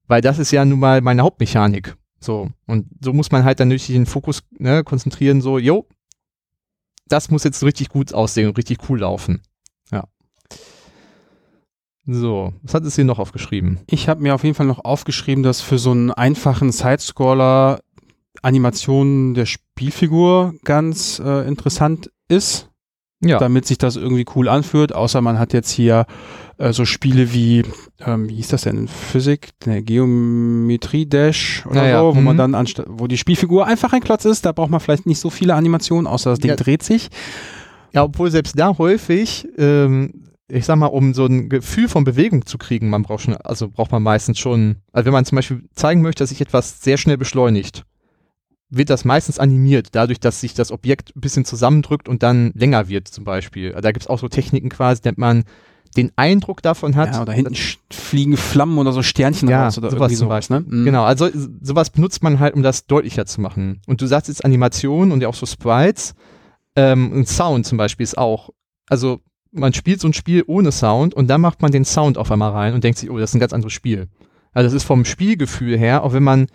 [0.06, 1.96] weil das ist ja nun mal meine Hauptmechanik.
[2.20, 5.86] So, und so muss man halt dann natürlich den Fokus ne, konzentrieren, so, jo,
[7.08, 9.42] das muss jetzt richtig gut aussehen und richtig cool laufen.
[9.90, 10.04] Ja.
[12.06, 13.80] So, was hat es hier noch aufgeschrieben?
[13.86, 17.80] Ich habe mir auf jeden Fall noch aufgeschrieben, dass für so einen einfachen Sidescroller
[18.42, 22.66] Animation der Spielfigur ganz äh, interessant ist.
[23.22, 23.38] Ja.
[23.38, 26.06] damit sich das irgendwie cool anfühlt, außer man hat jetzt hier
[26.56, 27.64] äh, so Spiele wie,
[27.98, 32.36] ähm, wie hieß das denn in Physik, der Geometrie Dash oder Naja, so, wo man
[32.36, 32.38] mhm.
[32.38, 35.28] dann anstatt, wo die Spielfigur einfach ein Klotz ist, da braucht man vielleicht nicht so
[35.28, 36.56] viele Animationen, außer das Ding Ja.
[36.56, 37.10] dreht sich.
[37.92, 42.46] Ja, obwohl selbst da häufig, ähm, ich sag mal, um so ein Gefühl von Bewegung
[42.46, 45.68] zu kriegen, man braucht schon, also braucht man meistens schon, also wenn man zum Beispiel
[45.74, 47.84] zeigen möchte, dass sich etwas sehr schnell beschleunigt,
[48.70, 52.88] wird das meistens animiert, dadurch, dass sich das Objekt ein bisschen zusammendrückt und dann länger
[52.88, 53.72] wird, zum Beispiel.
[53.72, 55.44] Da gibt es auch so Techniken quasi, nennt man
[55.96, 57.14] den Eindruck davon hat.
[57.14, 57.56] Ja, oder hinten
[57.90, 60.64] fliegen Flammen oder so Sternchen ja, raus oder sowas irgendwie sowas, ne?
[60.66, 60.84] Mhm.
[60.84, 61.28] Genau, also
[61.60, 63.80] sowas benutzt man halt, um das deutlicher zu machen.
[63.86, 66.14] Und du sagst jetzt Animationen und ja auch so Sprites.
[66.76, 68.50] Ähm, und Sound zum Beispiel ist auch.
[68.88, 69.20] Also
[69.52, 72.52] man spielt so ein Spiel ohne Sound und dann macht man den Sound auf einmal
[72.52, 74.06] rein und denkt sich, oh, das ist ein ganz anderes Spiel.
[74.52, 76.46] Also das ist vom Spielgefühl her, auch wenn man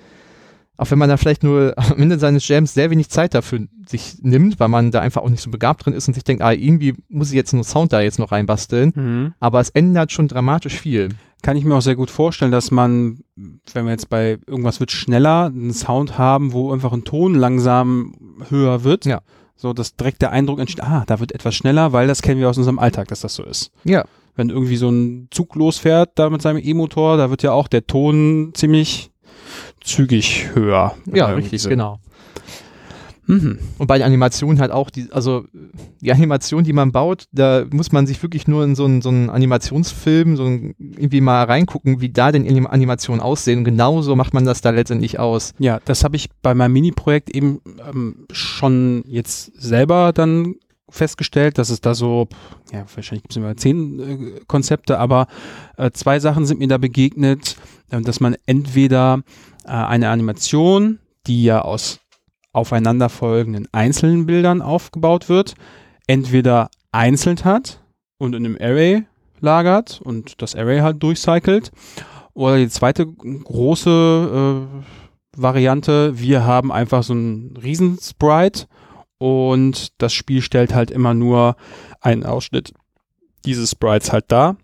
[0.78, 4.18] auch wenn man da vielleicht nur am Ende seines Jams sehr wenig Zeit dafür sich
[4.22, 6.52] nimmt, weil man da einfach auch nicht so begabt drin ist und sich denkt, ah,
[6.52, 8.94] irgendwie muss ich jetzt einen Sound da jetzt noch reinbasteln.
[8.96, 9.34] Mhm.
[9.40, 11.10] Aber es ändert schon dramatisch viel.
[11.42, 14.92] Kann ich mir auch sehr gut vorstellen, dass man, wenn wir jetzt bei irgendwas wird
[14.92, 18.16] schneller, einen Sound haben, wo einfach ein Ton langsam
[18.50, 19.06] höher wird.
[19.06, 19.22] Ja.
[19.56, 22.50] So, dass direkt der Eindruck entsteht, ah, da wird etwas schneller, weil das kennen wir
[22.50, 23.72] aus unserem Alltag, dass das so ist.
[23.84, 24.06] Ja.
[24.36, 27.88] Wenn irgendwie so ein Zug losfährt, da mit seinem E-Motor, da wird ja auch der
[27.88, 29.12] Ton ziemlich
[29.86, 30.96] zügig höher.
[31.14, 31.70] Ja, Irgendwie richtig, so.
[31.70, 32.00] genau.
[33.28, 33.58] Mhm.
[33.80, 35.46] Und bei der Animation halt auch, die, also
[36.00, 39.10] die Animation, die man baut, da muss man sich wirklich nur in so einen, so
[39.10, 43.60] einen Animationsfilm so ein, irgendwie mal reingucken, wie da denn Anim- Animationen aussehen.
[43.60, 45.54] Und genauso macht man das da letztendlich aus.
[45.58, 50.56] Ja, das habe ich bei meinem Mini-Projekt eben ähm, schon jetzt selber dann
[50.88, 52.28] festgestellt, dass es da so,
[52.72, 55.26] ja, wahrscheinlich es immer zehn äh, Konzepte, aber
[55.78, 57.58] äh, zwei Sachen sind mir da begegnet,
[57.90, 59.24] äh, dass man entweder
[59.66, 62.00] äh, eine Animation, die ja aus
[62.54, 65.56] aufeinanderfolgenden einzelnen Bildern aufgebaut wird,
[66.08, 67.82] entweder einzeln hat
[68.18, 69.04] und in einem Array
[69.42, 71.72] lagert und das Array halt durchcycelt,
[72.34, 74.84] oder die zweite große äh,
[75.38, 78.68] Variante, wir haben einfach so einen Riesensprite
[79.18, 81.56] und das Spiel stellt halt immer nur
[82.02, 82.74] einen Ausschnitt
[83.46, 84.58] dieses Sprites halt dar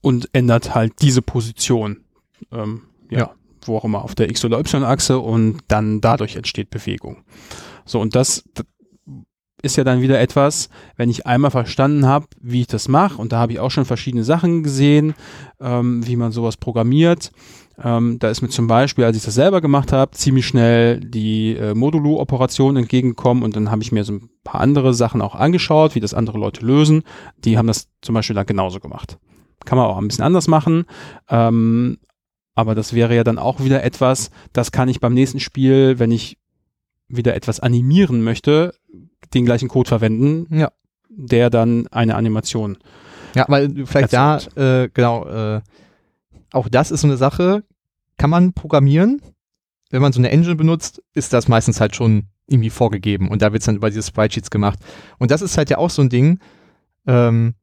[0.00, 2.04] und ändert halt diese Position.
[2.52, 3.34] Ähm, ja, Ja.
[3.66, 7.24] Wo auch immer, auf der X- oder Y-Achse und dann dadurch entsteht Bewegung.
[7.84, 8.44] So, und das,
[9.62, 13.32] ist ja dann wieder etwas, wenn ich einmal verstanden habe, wie ich das mache, und
[13.32, 15.14] da habe ich auch schon verschiedene Sachen gesehen,
[15.60, 17.30] ähm, wie man sowas programmiert.
[17.82, 21.54] Ähm, da ist mir zum Beispiel, als ich das selber gemacht habe, ziemlich schnell die
[21.54, 25.94] äh, Modulo-Operation entgegengekommen und dann habe ich mir so ein paar andere Sachen auch angeschaut,
[25.94, 27.02] wie das andere Leute lösen.
[27.38, 29.18] Die haben das zum Beispiel dann genauso gemacht.
[29.64, 30.84] Kann man auch ein bisschen anders machen,
[31.28, 31.98] ähm,
[32.60, 36.10] aber das wäre ja dann auch wieder etwas, das kann ich beim nächsten Spiel, wenn
[36.10, 36.38] ich
[37.08, 38.72] wieder etwas animieren möchte,
[39.34, 40.70] den gleichen Code verwenden, Ja.
[41.08, 42.78] der dann eine Animation.
[43.34, 45.60] Ja, weil vielleicht da, äh, genau, äh,
[46.52, 47.62] auch das ist so eine Sache,
[48.16, 49.20] kann man programmieren.
[49.90, 53.52] Wenn man so eine Engine benutzt, ist das meistens halt schon irgendwie vorgegeben und da
[53.52, 54.78] wird es dann über diese Sprite-Sheets gemacht.
[55.18, 56.38] Und das ist halt ja auch so ein Ding,
[57.06, 57.54] ähm,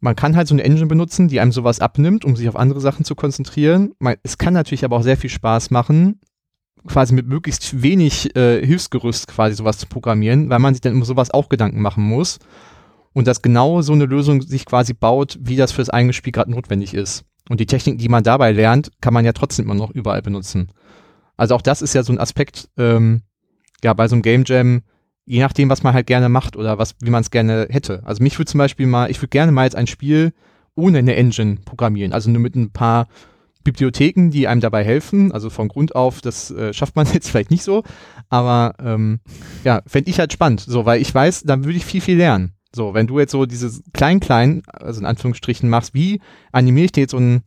[0.00, 2.80] man kann halt so eine Engine benutzen, die einem sowas abnimmt, um sich auf andere
[2.80, 3.92] Sachen zu konzentrieren.
[3.98, 6.20] Man, es kann natürlich aber auch sehr viel Spaß machen,
[6.86, 11.04] quasi mit möglichst wenig äh, Hilfsgerüst quasi sowas zu programmieren, weil man sich dann um
[11.04, 12.38] sowas auch Gedanken machen muss
[13.12, 16.50] und dass genau so eine Lösung sich quasi baut, wie das fürs eigene Spiel gerade
[16.50, 17.24] notwendig ist.
[17.48, 20.72] Und die Techniken, die man dabei lernt, kann man ja trotzdem immer noch überall benutzen.
[21.36, 23.22] Also auch das ist ja so ein Aspekt, ähm,
[23.82, 24.82] ja, bei so einem Game Jam,
[25.30, 28.02] je nachdem, was man halt gerne macht oder was, wie man es gerne hätte.
[28.04, 30.32] Also mich würde zum Beispiel mal, ich würde gerne mal jetzt ein Spiel
[30.74, 33.06] ohne eine Engine programmieren, also nur mit ein paar
[33.62, 37.52] Bibliotheken, die einem dabei helfen, also von Grund auf, das äh, schafft man jetzt vielleicht
[37.52, 37.84] nicht so,
[38.28, 39.20] aber ähm,
[39.62, 42.54] ja, fände ich halt spannend, so, weil ich weiß, dann würde ich viel, viel lernen.
[42.74, 46.20] So, wenn du jetzt so dieses klein-klein, also in Anführungsstrichen machst, wie
[46.50, 47.42] animiere ich dir jetzt so einen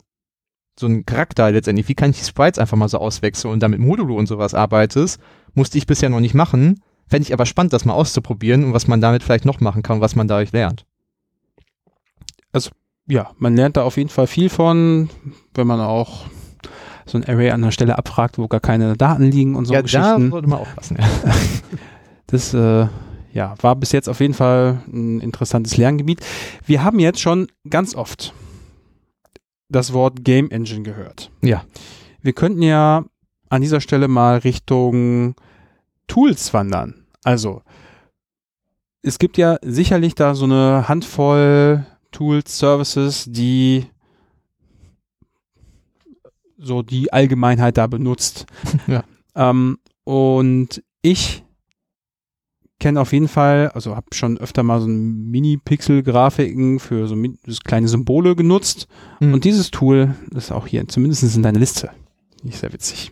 [0.80, 3.80] so einen Charakter letztendlich, wie kann ich die Sprites einfach mal so auswechseln und damit
[3.80, 5.20] Modulo und sowas arbeitest,
[5.54, 6.80] musste ich bisher noch nicht machen,
[7.14, 10.02] fände ich aber spannend, das mal auszuprobieren und was man damit vielleicht noch machen kann,
[10.02, 10.84] was man dadurch lernt.
[13.08, 15.10] Ja, man lernt da auf jeden Fall viel von,
[15.54, 16.26] wenn man auch
[17.06, 19.82] so ein Array an der Stelle abfragt, wo gar keine Daten liegen und so ja,
[19.82, 20.26] Geschichten.
[20.26, 20.98] da sollte man aufpassen.
[21.00, 21.08] Ja.
[22.26, 22.88] Das äh,
[23.32, 26.20] ja, war bis jetzt auf jeden Fall ein interessantes Lerngebiet.
[26.66, 28.34] Wir haben jetzt schon ganz oft
[29.70, 31.30] das Wort Game Engine gehört.
[31.44, 31.64] Ja.
[32.24, 33.06] Wir könnten ja
[33.50, 35.36] an dieser Stelle mal Richtung
[36.08, 37.03] Tools wandern.
[37.24, 37.62] Also,
[39.02, 43.86] es gibt ja sicherlich da so eine Handvoll Tools, Services, die
[46.58, 48.46] so die Allgemeinheit da benutzt.
[48.88, 49.04] Ja.
[49.36, 51.44] Ähm, und ich
[52.80, 57.16] kenne auf jeden Fall, also habe schon öfter mal so ein Mini-Pixel-Grafiken für so
[57.64, 58.88] kleine Symbole genutzt.
[59.20, 59.34] Mhm.
[59.34, 61.92] Und dieses Tool ist auch hier zumindest in deiner Liste.
[62.44, 63.12] Nicht sehr witzig.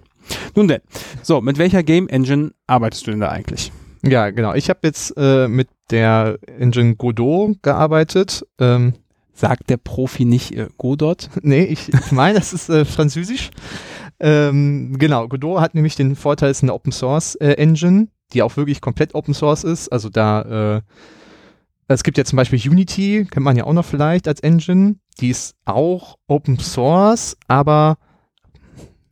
[0.55, 0.81] Nun denn,
[1.23, 3.71] so, mit welcher Game Engine arbeitest du denn da eigentlich?
[4.03, 4.53] Ja, genau.
[4.53, 8.45] Ich habe jetzt äh, mit der Engine Godot gearbeitet.
[8.59, 8.93] Ähm,
[9.33, 11.29] Sagt der Profi nicht äh, Godot?
[11.41, 13.49] nee, ich, ich meine, das ist äh, französisch.
[14.19, 18.43] Ähm, genau, Godot hat nämlich den Vorteil, es ist eine Open Source äh, Engine, die
[18.43, 19.89] auch wirklich komplett Open Source ist.
[19.89, 20.81] Also da, äh,
[21.87, 24.95] Es gibt ja zum Beispiel Unity, kennt man ja auch noch vielleicht als Engine.
[25.19, 27.97] Die ist auch Open Source, aber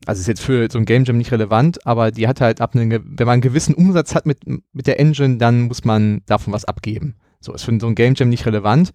[0.10, 2.76] also ist jetzt für so ein Game Jam nicht relevant, aber die hat halt ab
[2.76, 6.52] einem, wenn man einen gewissen Umsatz hat mit, mit der Engine, dann muss man davon
[6.54, 7.16] was abgeben.
[7.40, 8.92] So ist für so ein Game Jam nicht relevant.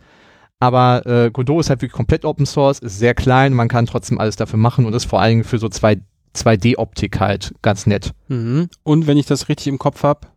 [0.60, 4.18] Aber äh, Godot ist halt wirklich komplett Open Source, ist sehr klein, man kann trotzdem
[4.18, 6.00] alles dafür machen und ist vor allem für so 2,
[6.36, 8.12] 2D-Optik halt ganz nett.
[8.28, 8.68] Mhm.
[8.82, 10.28] Und wenn ich das richtig im Kopf habe,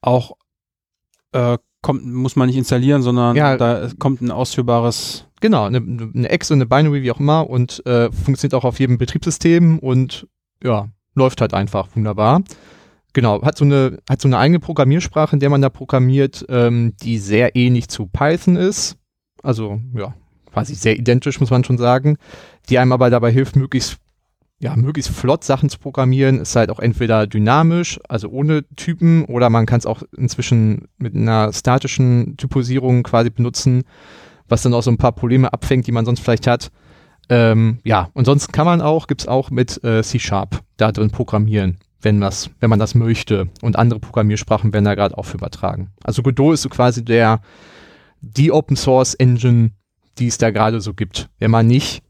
[0.00, 0.32] auch
[1.32, 3.56] äh, kommt, muss man nicht installieren, sondern Ja.
[3.56, 5.25] da kommt ein ausführbares.
[5.40, 8.78] Genau, eine, eine Ex und eine Binary, wie auch immer, und äh, funktioniert auch auf
[8.78, 10.26] jedem Betriebssystem und
[10.62, 12.42] ja, läuft halt einfach wunderbar.
[13.12, 16.94] Genau, hat so eine, hat so eine eigene Programmiersprache, in der man da programmiert, ähm,
[17.02, 18.98] die sehr ähnlich zu Python ist.
[19.42, 20.14] Also, ja,
[20.52, 22.16] quasi sehr identisch, muss man schon sagen,
[22.68, 23.96] die einem aber dabei hilft, möglichst,
[24.58, 26.40] ja, möglichst flott Sachen zu programmieren.
[26.40, 31.14] Ist halt auch entweder dynamisch, also ohne Typen, oder man kann es auch inzwischen mit
[31.14, 33.84] einer statischen Typosierung quasi benutzen,
[34.48, 36.70] was dann auch so ein paar Probleme abfängt, die man sonst vielleicht hat.
[37.28, 41.78] Ähm, ja, und sonst kann man auch, gibt's auch mit äh, C-Sharp da drin programmieren,
[42.00, 43.48] wenn, das, wenn man das möchte.
[43.62, 45.90] Und andere Programmiersprachen werden da gerade auch für übertragen.
[46.04, 47.40] Also Godot ist so quasi der,
[48.20, 49.72] die Open Source Engine,
[50.18, 51.28] die es da gerade so gibt.
[51.38, 52.02] Wenn man nicht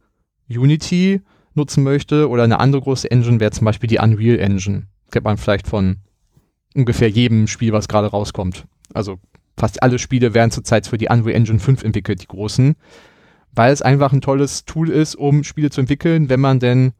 [0.48, 1.22] Unity
[1.54, 4.84] nutzen möchte oder eine andere große Engine, wäre zum Beispiel die Unreal Engine.
[5.10, 5.96] Kennt man vielleicht von
[6.74, 8.66] ungefähr jedem Spiel, was gerade rauskommt.
[8.92, 9.18] Also
[9.56, 12.76] fast alle Spiele werden zurzeit für die Unreal Engine 5 entwickelt, die großen,
[13.52, 16.92] weil es einfach ein tolles Tool ist, um Spiele zu entwickeln, wenn man denn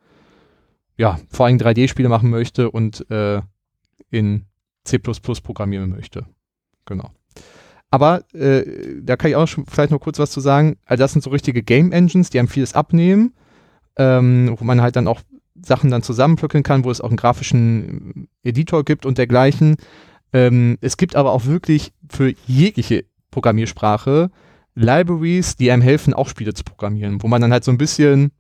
[0.96, 3.42] ja vor allem 3D-Spiele machen möchte und äh,
[4.10, 4.46] in
[4.84, 6.26] C++ programmieren möchte.
[6.86, 7.10] Genau.
[7.90, 8.64] Aber äh,
[9.02, 10.76] da kann ich auch schon vielleicht noch kurz was zu sagen.
[10.86, 13.34] Also das sind so richtige Game Engines, die einem vieles abnehmen,
[13.96, 15.20] ähm, wo man halt dann auch
[15.62, 19.76] Sachen dann zusammenpflücken kann, wo es auch einen grafischen Editor gibt und dergleichen.
[20.32, 24.30] Ähm, es gibt aber auch wirklich für jegliche Programmiersprache
[24.74, 28.30] Libraries, die einem helfen, auch Spiele zu programmieren, wo man dann halt so ein bisschen,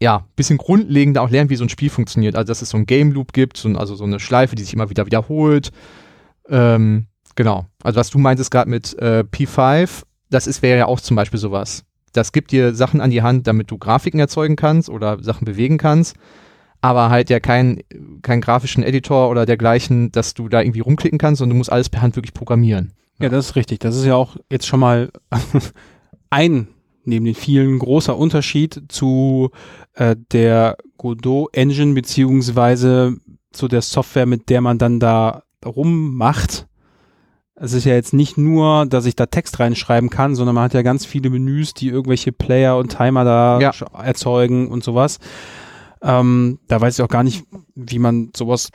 [0.00, 2.36] ja, bisschen grundlegender auch lernt, wie so ein Spiel funktioniert.
[2.36, 4.72] Also, dass es so ein Game Loop gibt, so also so eine Schleife, die sich
[4.72, 5.72] immer wieder wiederholt.
[6.48, 7.66] Ähm, genau.
[7.82, 11.40] Also, was du meintest gerade mit äh, P5, das ist, wäre ja auch zum Beispiel
[11.40, 11.84] sowas.
[12.12, 15.78] Das gibt dir Sachen an die Hand, damit du Grafiken erzeugen kannst oder Sachen bewegen
[15.78, 16.16] kannst
[16.80, 17.80] aber halt ja keinen
[18.22, 21.88] kein grafischen Editor oder dergleichen, dass du da irgendwie rumklicken kannst, sondern du musst alles
[21.90, 22.92] per Hand wirklich programmieren.
[23.20, 23.80] Ja, das ist richtig.
[23.80, 25.10] Das ist ja auch jetzt schon mal
[26.30, 26.68] ein
[27.04, 29.50] neben den vielen großer Unterschied zu
[29.94, 33.16] äh, der Godot Engine beziehungsweise
[33.52, 36.66] zu der Software, mit der man dann da rummacht.
[37.56, 40.74] Es ist ja jetzt nicht nur, dass ich da Text reinschreiben kann, sondern man hat
[40.74, 43.72] ja ganz viele Menüs, die irgendwelche Player und Timer da Ja.
[44.02, 45.18] erzeugen und sowas.
[46.02, 47.44] Ähm, da weiß ich auch gar nicht,
[47.74, 48.70] wie man sowas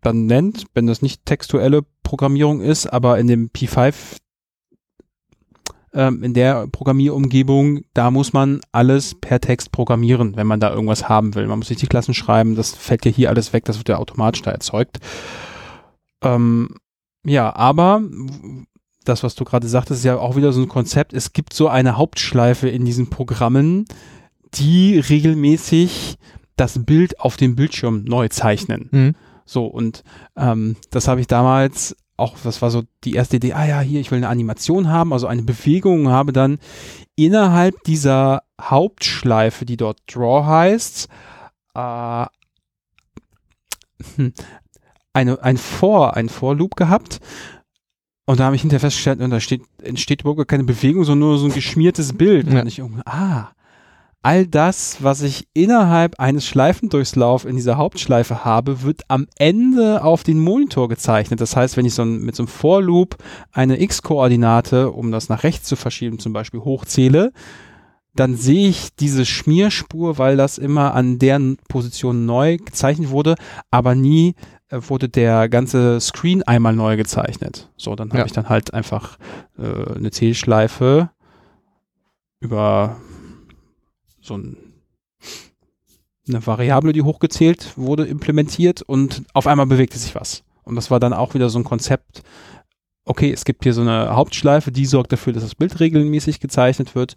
[0.00, 3.94] dann nennt, wenn das nicht textuelle Programmierung ist, aber in dem P5,
[5.92, 11.08] ähm, in der Programmierumgebung, da muss man alles per Text programmieren, wenn man da irgendwas
[11.08, 11.46] haben will.
[11.46, 13.98] Man muss sich die Klassen schreiben, das fällt ja hier alles weg, das wird ja
[13.98, 14.98] automatisch da erzeugt.
[16.22, 16.76] Ähm,
[17.24, 18.02] ja, aber
[19.04, 21.12] das, was du gerade sagtest, ist ja auch wieder so ein Konzept.
[21.12, 23.86] Es gibt so eine Hauptschleife in diesen Programmen,
[24.54, 26.16] die regelmäßig
[26.56, 28.88] das Bild auf dem Bildschirm neu zeichnen.
[28.90, 29.14] Mhm.
[29.44, 30.04] So, und
[30.36, 34.00] ähm, das habe ich damals auch, das war so die erste Idee, ah ja, hier,
[34.00, 36.58] ich will eine Animation haben, also eine Bewegung, habe dann
[37.16, 41.08] innerhalb dieser Hauptschleife, die dort Draw heißt,
[41.74, 42.26] äh,
[45.12, 47.20] eine, ein For, ein For-Loop gehabt.
[48.26, 51.38] Und da habe ich hinterher festgestellt, und da steht, entsteht überhaupt keine Bewegung, sondern nur
[51.38, 52.50] so ein geschmiertes Bild.
[52.50, 52.60] Ja.
[52.60, 53.50] Und ich irgendwie, ah,
[54.24, 60.22] all das, was ich innerhalb eines Schleifendurchlauf in dieser Hauptschleife habe, wird am Ende auf
[60.24, 61.40] den Monitor gezeichnet.
[61.40, 63.16] Das heißt, wenn ich so ein, mit so einem For-Loop
[63.52, 67.32] eine x-Koordinate, um das nach rechts zu verschieben, zum Beispiel hochzähle,
[68.16, 73.34] dann sehe ich diese Schmierspur, weil das immer an deren Position neu gezeichnet wurde,
[73.70, 74.36] aber nie
[74.70, 77.70] äh, wurde der ganze Screen einmal neu gezeichnet.
[77.76, 78.24] So, dann habe Ja.
[78.26, 79.18] ich dann halt einfach
[79.58, 81.10] äh, eine Zählschleife
[82.40, 82.96] über
[84.24, 84.56] so ein,
[86.26, 90.42] eine Variable, die hochgezählt wurde, implementiert und auf einmal bewegte sich was.
[90.64, 92.22] Und das war dann auch wieder so ein Konzept,
[93.04, 96.94] okay, es gibt hier so eine Hauptschleife, die sorgt dafür, dass das Bild regelmäßig gezeichnet
[96.94, 97.14] wird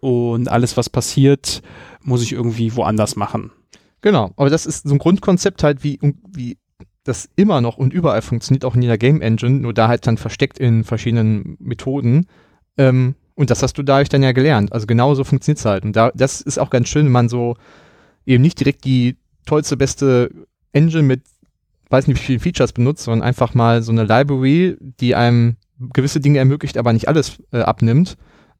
[0.00, 1.62] und alles, was passiert,
[2.02, 3.52] muss ich irgendwie woanders machen.
[4.00, 5.98] Genau, aber das ist so ein Grundkonzept halt, wie,
[6.28, 6.58] wie
[7.04, 10.18] das immer noch und überall funktioniert, auch in jeder Game Engine, nur da halt dann
[10.18, 12.26] versteckt in verschiedenen Methoden.
[12.76, 14.72] Ähm, und das hast du dadurch dann ja gelernt.
[14.72, 15.84] Also genauso funktioniert es halt.
[15.84, 17.56] Und da, das ist auch ganz schön, wenn man so
[18.26, 19.16] eben nicht direkt die
[19.46, 20.30] tollste, beste
[20.72, 21.22] Engine mit
[21.88, 26.18] weiß nicht wie vielen Features benutzt, sondern einfach mal so eine Library, die einem gewisse
[26.18, 28.16] Dinge ermöglicht, aber nicht alles äh, abnimmt.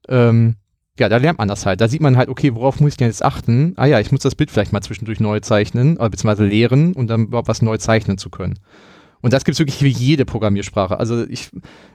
[0.08, 0.54] Ähm,
[0.96, 1.80] ja, da lernt man das halt.
[1.80, 3.74] Da sieht man halt, okay, worauf muss ich denn jetzt achten?
[3.76, 7.08] Ah ja, ich muss das Bild vielleicht mal zwischendurch neu zeichnen, oder beziehungsweise leeren, um
[7.08, 8.60] dann überhaupt was neu zeichnen zu können.
[9.20, 10.98] Und das gibt es wirklich für jede Programmiersprache.
[10.98, 11.50] Also ich,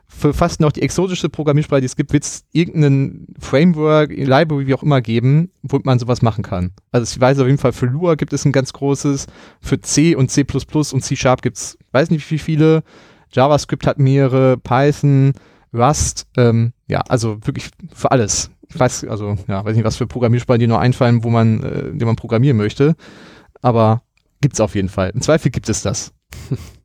[0.08, 4.74] für fast noch die exotischste Programmiersprache, die es gibt, wird es irgendeinen Framework, Library, wie
[4.74, 6.72] auch immer geben, wo man sowas machen kann.
[6.92, 9.28] Also ich weiß auf jeden Fall, für Lua gibt es ein ganz großes,
[9.62, 12.84] für C und C++ und C Sharp gibt es, weiß nicht wie viele,
[13.32, 15.34] JavaScript hat mehrere, Python,
[15.74, 18.52] Rust, ähm, ja, also wirklich für alles.
[18.70, 21.92] Ich weiß, also, ja, weiß nicht, was für Programmiersprachen dir noch einfallen, wo man, äh,
[21.92, 22.96] den man programmieren möchte.
[23.62, 24.04] Aber
[24.42, 25.12] gibt es auf jeden Fall.
[25.12, 26.14] Im Zweifel gibt es das.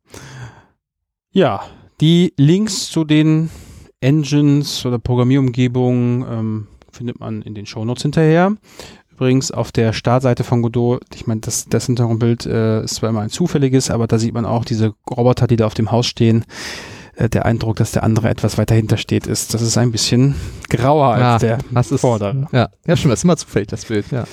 [1.33, 1.63] Ja,
[2.01, 3.51] die Links zu den
[4.01, 8.55] Engines oder Programmierumgebungen ähm, findet man in den Shownotes hinterher.
[9.13, 13.21] Übrigens auf der Startseite von Godot, ich meine, das, das Hintergrundbild äh, ist zwar immer
[13.21, 16.45] ein zufälliges, aber da sieht man auch diese Roboter, die da auf dem Haus stehen.
[17.17, 20.37] Äh, der Eindruck, dass der andere etwas weiter hinter steht, ist, das ist ein bisschen
[20.71, 22.47] grauer als Ja, der das ist, vordere.
[22.53, 24.25] Ja, ja, stimmt, das ist immer zufällig, das Bild, ja.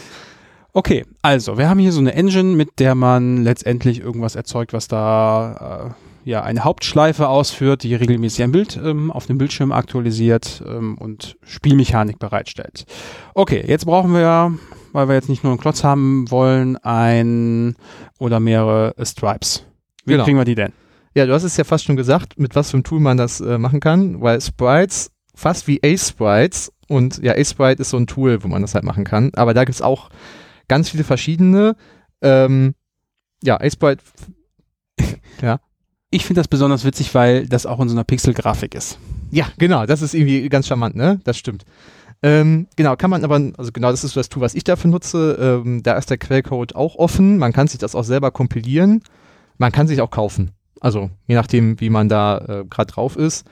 [0.71, 4.87] Okay, also wir haben hier so eine Engine, mit der man letztendlich irgendwas erzeugt, was
[4.87, 10.63] da äh, ja eine Hauptschleife ausführt, die regelmäßig ein Bild ähm, auf dem Bildschirm aktualisiert
[10.67, 12.85] ähm, und Spielmechanik bereitstellt.
[13.35, 14.57] Okay, jetzt brauchen wir,
[14.91, 17.75] weil wir jetzt nicht nur einen Klotz haben wollen, ein
[18.19, 19.65] oder mehrere Stripes.
[20.05, 20.23] Wie Genau.
[20.23, 20.73] kriegen wir die denn?
[21.13, 23.39] Ja, du hast es ja fast schon gesagt, mit was für einem Tool man das
[23.39, 28.43] äh, machen kann, weil Sprites, fast wie A-Sprites, und ja, A-Sprite ist so ein Tool,
[28.43, 30.09] wo man das halt machen kann, aber da gibt's auch
[30.67, 31.75] ganz viele verschiedene.
[32.21, 32.75] Ähm,
[33.43, 34.03] ja, A-Sprite,
[36.11, 38.97] Ich finde das besonders witzig, weil das auch in so einer Pixel-Grafik ist.
[39.31, 41.19] ja, genau, das ist irgendwie ganz charmant, ne?
[41.23, 41.65] Das stimmt.
[42.23, 44.89] Ähm, genau, kann man aber, also genau, das ist so das Tool, was ich dafür
[44.89, 45.37] nutze.
[45.39, 47.37] Ähm, da ist der Quellcode auch offen.
[47.37, 49.03] Man kann sich das auch selber kompilieren.
[49.57, 50.51] Man kann sich auch kaufen.
[50.79, 53.45] Also je nachdem, wie man da äh, gerade drauf ist.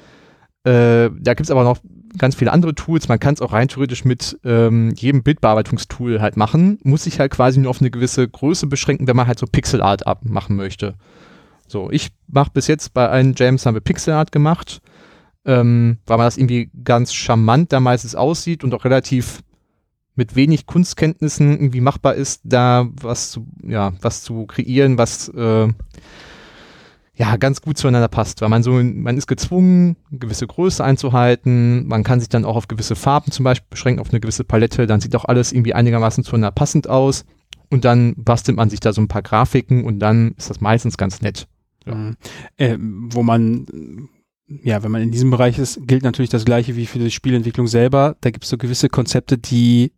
[0.63, 1.79] Äh, da gibt's aber noch
[2.17, 3.09] ganz viele andere Tools.
[3.09, 6.79] Man kann es auch rein theoretisch mit ähm, jedem Bildbearbeitungstool halt machen.
[6.83, 10.07] Muss sich halt quasi nur auf eine gewisse Größe beschränken, wenn man halt so Pixelart
[10.07, 10.95] abmachen möchte.
[11.73, 14.79] So, ich mache bis jetzt bei allen Jams haben wir Pixelart gemacht,
[15.43, 19.41] ähm, weil man das irgendwie ganz charmant da meistens aussieht und auch relativ
[20.13, 25.67] mit wenig Kunstkenntnissen irgendwie machbar ist, da was zu, ja, was zu kreieren, was äh,
[27.15, 32.03] ja ganz gut zueinander passt, weil man so, man ist gezwungen, gewisse Größe einzuhalten, man
[32.03, 35.01] kann sich dann auch auf gewisse Farben zum Beispiel beschränken, auf eine gewisse Palette, dann
[35.01, 37.25] sieht auch alles irgendwie einigermaßen zueinander passend aus.
[37.71, 40.95] Und dann bastelt man sich da so ein paar Grafiken und dann ist das meistens
[40.97, 41.47] ganz nett.
[41.85, 42.11] Ja.
[42.57, 44.09] Äh, wo man,
[44.47, 47.67] ja, wenn man in diesem Bereich ist, gilt natürlich das Gleiche wie für die Spielentwicklung
[47.67, 48.15] selber.
[48.21, 49.91] Da gibt es so gewisse Konzepte, die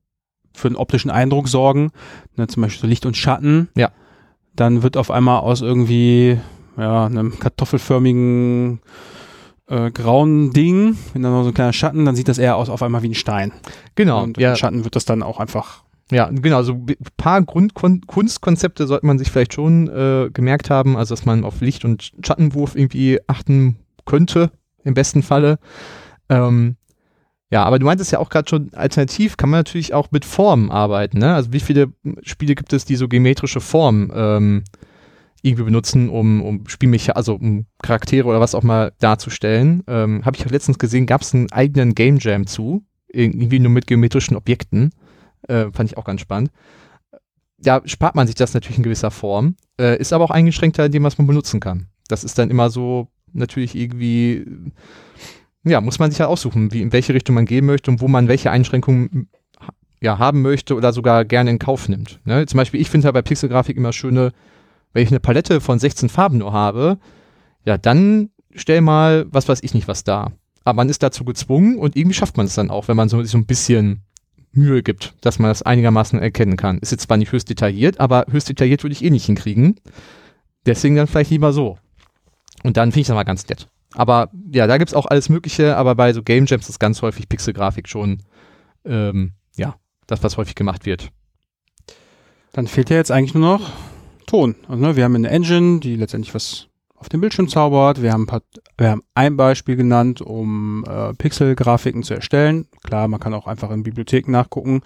[0.54, 1.92] für einen optischen Eindruck sorgen.
[2.36, 3.70] Ne, zum Beispiel so Licht und Schatten.
[3.76, 3.92] Ja.
[4.56, 6.40] Dann wird auf einmal aus irgendwie,
[6.78, 8.80] ja, einem kartoffelförmigen
[9.68, 12.70] äh, grauen Ding, wenn dann noch so ein kleiner Schatten, dann sieht das eher aus
[12.70, 13.52] auf einmal wie ein Stein.
[13.96, 17.42] Genau, Und ja, im Schatten wird das dann auch einfach Ja, genau, so ein paar
[17.42, 22.12] Grundkunstkonzepte sollte man sich vielleicht schon äh, gemerkt haben, also dass man auf Licht- und
[22.24, 24.52] Schattenwurf irgendwie achten könnte,
[24.84, 25.58] im besten Falle.
[26.30, 26.76] Ähm,
[27.52, 30.72] ja, aber du meintest ja auch gerade schon, alternativ kann man natürlich auch mit Formen
[30.72, 31.20] arbeiten.
[31.20, 31.34] Ne?
[31.34, 34.64] Also wie viele Spiele gibt es, die so geometrische Formen ähm,
[35.42, 39.84] irgendwie benutzen, um, um Spielmecha, also um Charaktere oder was auch mal darzustellen?
[39.88, 43.72] Ähm, Habe ich auch letztens gesehen, gab es einen eigenen Game Jam zu, irgendwie nur
[43.72, 44.92] mit geometrischen Objekten.
[45.48, 46.52] Äh, fand ich auch ganz spannend.
[47.64, 50.92] Ja, spart man sich das natürlich in gewisser Form, äh, ist aber auch eingeschränkter in
[50.92, 51.88] dem, was man benutzen kann.
[52.08, 54.46] Das ist dann immer so natürlich irgendwie,
[55.64, 58.08] ja, muss man sich ja aussuchen, wie, in welche Richtung man gehen möchte und wo
[58.08, 59.30] man welche Einschränkungen
[59.60, 62.20] ha- ja, haben möchte oder sogar gerne in Kauf nimmt.
[62.26, 62.46] Ne?
[62.46, 64.32] Zum Beispiel, ich finde ja bei Pixelgrafik immer schöne,
[64.94, 66.98] wenn ich eine Palette von 16 Farben nur habe,
[67.66, 70.32] ja, dann stell mal, was weiß ich nicht, was da.
[70.64, 73.22] Aber man ist dazu gezwungen und irgendwie schafft man es dann auch, wenn man so,
[73.24, 74.02] so ein bisschen
[74.56, 76.80] Mühe gibt, dass man das einigermaßen erkennen kann.
[76.80, 79.80] Ist jetzt zwar nicht höchst detailliert, aber höchst detailliert würde ich eh nicht hinkriegen.
[80.66, 81.78] Deswegen dann vielleicht lieber so.
[82.64, 83.68] Und dann finde ich das mal ganz nett.
[83.94, 87.30] Aber ja, da gibt's auch alles Mögliche, aber bei so Game Jams ist ganz häufig
[87.30, 88.24] Pixelgrafik schon,
[88.84, 89.76] ähm, ja,
[90.08, 91.12] das, was häufig gemacht wird.
[92.52, 93.72] Dann fehlt ja jetzt eigentlich nur noch
[94.26, 94.56] Ton.
[94.68, 96.68] Also, ne, wir haben eine Engine, die letztendlich was
[97.06, 98.02] auf dem Bildschirm zaubert.
[98.02, 98.42] Wir haben, ein paar,
[98.80, 102.66] wir haben ein Beispiel genannt, um äh, Pixel-Grafiken zu erstellen.
[102.84, 104.82] Klar, man kann auch einfach in Bibliotheken nachgucken.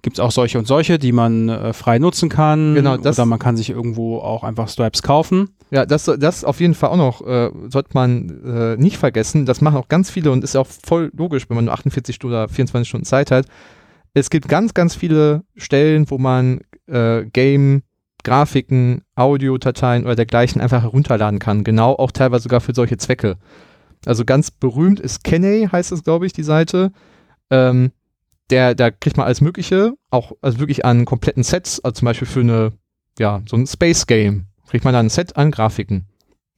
[0.00, 2.74] Gibt es auch solche und solche, die man äh, frei nutzen kann.
[2.74, 5.50] Genau, das- Oder man kann sich irgendwo auch einfach Stripes kaufen.
[5.70, 9.44] Ja, das, das auf jeden Fall auch noch, äh, sollte man äh, nicht vergessen.
[9.44, 12.34] Das machen auch ganz viele und ist auch voll logisch, wenn man nur 48 Stunden
[12.34, 13.44] oder 24 Stunden Zeit hat.
[14.14, 17.82] Es gibt ganz, ganz viele Stellen, wo man äh, Game,
[18.28, 21.64] Grafiken, Audiodateien oder dergleichen einfach herunterladen kann.
[21.64, 23.36] Genau auch teilweise sogar für solche Zwecke.
[24.06, 26.92] Also ganz berühmt ist Kenney, heißt es, glaube ich, die Seite.
[27.50, 27.92] Ähm,
[28.50, 32.28] der, da kriegt man alles Mögliche, auch also wirklich an kompletten Sets, also zum Beispiel
[32.28, 32.72] für eine,
[33.18, 36.06] ja, so ein Space Game, kriegt man dann ein Set an Grafiken.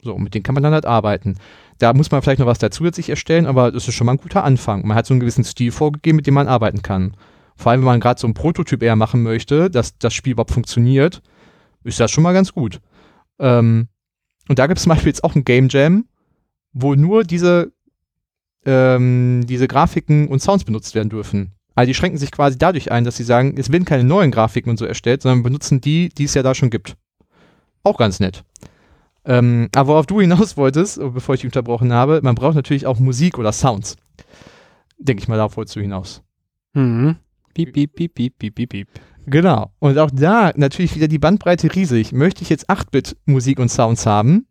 [0.03, 1.37] So, mit denen kann man dann halt arbeiten.
[1.79, 4.19] Da muss man vielleicht noch was dazu zusätzlich erstellen, aber das ist schon mal ein
[4.19, 4.87] guter Anfang.
[4.87, 7.15] Man hat so einen gewissen Stil vorgegeben, mit dem man arbeiten kann.
[7.57, 10.53] Vor allem, wenn man gerade so ein Prototyp eher machen möchte, dass das Spiel überhaupt
[10.53, 11.21] funktioniert,
[11.85, 12.81] ist das schon mal ganz gut.
[13.39, 13.89] Ähm,
[14.49, 16.07] und da gibt es zum Beispiel jetzt auch ein Game Jam,
[16.73, 17.73] wo nur diese,
[18.65, 21.53] ähm, diese Grafiken und Sounds benutzt werden dürfen.
[21.75, 24.71] Also die schränken sich quasi dadurch ein, dass sie sagen, es werden keine neuen Grafiken
[24.71, 26.97] und so erstellt, sondern benutzen die, die es ja da schon gibt.
[27.83, 28.45] Auch ganz nett.
[29.25, 32.99] Ähm, aber worauf du hinaus wolltest, bevor ich dich unterbrochen habe, man braucht natürlich auch
[32.99, 33.97] Musik oder Sounds.
[34.99, 36.23] Denke ich mal, darauf wolltest du hinaus.
[36.75, 37.17] Mhm.
[37.55, 38.89] Piep, piep, piep, piep, piep, piep, piep.
[39.31, 39.71] Genau.
[39.79, 42.13] Und auch da natürlich wieder die Bandbreite riesig.
[42.13, 44.47] Möchte ich jetzt 8-Bit Musik und Sounds haben?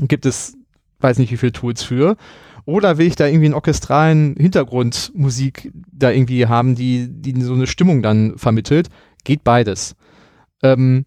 [0.00, 0.56] Gibt es,
[0.98, 2.16] weiß nicht wie viele Tools für.
[2.64, 7.68] Oder will ich da irgendwie einen orchestralen Hintergrundmusik da irgendwie haben, die, die so eine
[7.68, 8.88] Stimmung dann vermittelt?
[9.24, 9.94] Geht beides.
[10.62, 11.06] Ähm,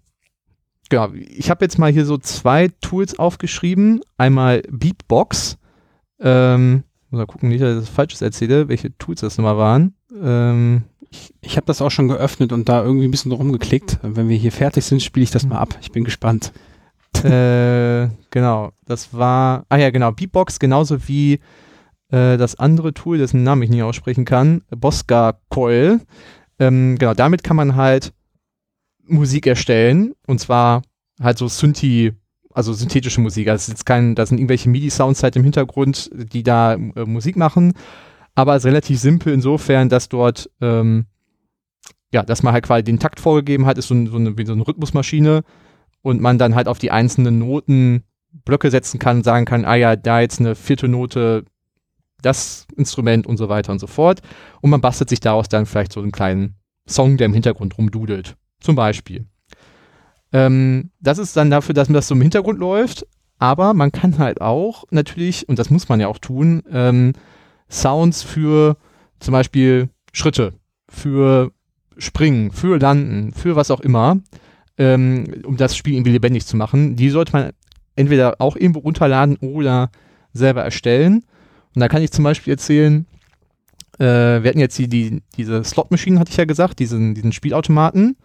[0.90, 1.12] genau.
[1.14, 4.00] Ich habe jetzt mal hier so zwei Tools aufgeschrieben.
[4.18, 5.58] Einmal Beatbox.
[6.22, 9.94] Ähm, muss mal gucken, nicht, dass ich das Falsches erzähle, welche Tools das nochmal waren.
[10.22, 10.84] Ähm,
[11.14, 14.00] Ich, ich habe das auch schon geöffnet und da irgendwie ein bisschen rumgeklickt.
[14.02, 15.78] Wenn wir hier fertig sind, spiele ich das mal ab.
[15.80, 16.52] Ich bin gespannt.
[17.24, 21.34] äh, genau, das war, ah ja, genau, Beatbox, genauso wie
[22.10, 26.00] äh, das andere Tool, dessen Namen ich nicht aussprechen kann, Bosca Coil.
[26.58, 28.12] Ähm, genau, damit kann man halt
[29.06, 30.82] Musik erstellen und zwar
[31.22, 32.14] halt so Synthi,
[32.52, 33.50] also synthetische Musik.
[33.50, 37.74] Also jetzt kein, da sind irgendwelche MIDI-Sounds halt im Hintergrund, die da äh, Musik machen,
[38.36, 41.06] aber es ist relativ simpel insofern, dass dort ähm,
[42.14, 44.54] ja, dass man halt quasi den Takt vorgegeben hat, ist so, so, eine, wie so
[44.54, 45.44] eine Rhythmusmaschine
[46.04, 48.04] und man dann halt auf die einzelnen Noten
[48.46, 51.44] Blöcke setzen kann und sagen kann, ah ja, da jetzt eine vierte Note,
[52.22, 54.22] das Instrument und so weiter und so fort.
[54.62, 56.56] Und man bastelt sich daraus dann vielleicht so einen kleinen
[56.88, 58.36] Song, der im Hintergrund rumdudelt.
[58.60, 59.26] Zum Beispiel.
[60.32, 63.06] Ähm, das ist dann dafür, dass das so im Hintergrund läuft,
[63.40, 67.14] aber man kann halt auch natürlich, und das muss man ja auch tun, ähm,
[67.74, 68.78] Sounds für
[69.20, 70.54] zum Beispiel Schritte,
[70.90, 71.52] für
[71.98, 74.20] Springen, für Landen, für was auch immer,
[74.78, 77.52] ähm, um das Spiel irgendwie lebendig zu machen, die sollte man
[77.96, 79.92] entweder auch irgendwo runterladen oder
[80.34, 81.24] selber erstellen.
[81.76, 83.06] Und da kann ich zum Beispiel erzählen,
[84.00, 88.18] äh, wir hatten jetzt die, die, diese Slot-Maschinen, hatte ich ja gesagt, diesen, diesen Spielautomaten.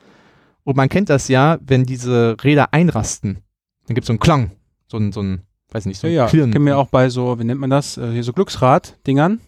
[0.64, 3.38] Und man kennt das ja, wenn diese Räder einrasten,
[3.86, 4.50] dann gibt es so einen Klang,
[4.86, 5.42] so ein, so ein,
[5.72, 6.26] weiß nicht, so Ja, ja.
[6.26, 7.96] Kennen wir auch bei so, wie nennt man das?
[7.96, 9.40] Äh, Hier so Glücksrad-Dingern.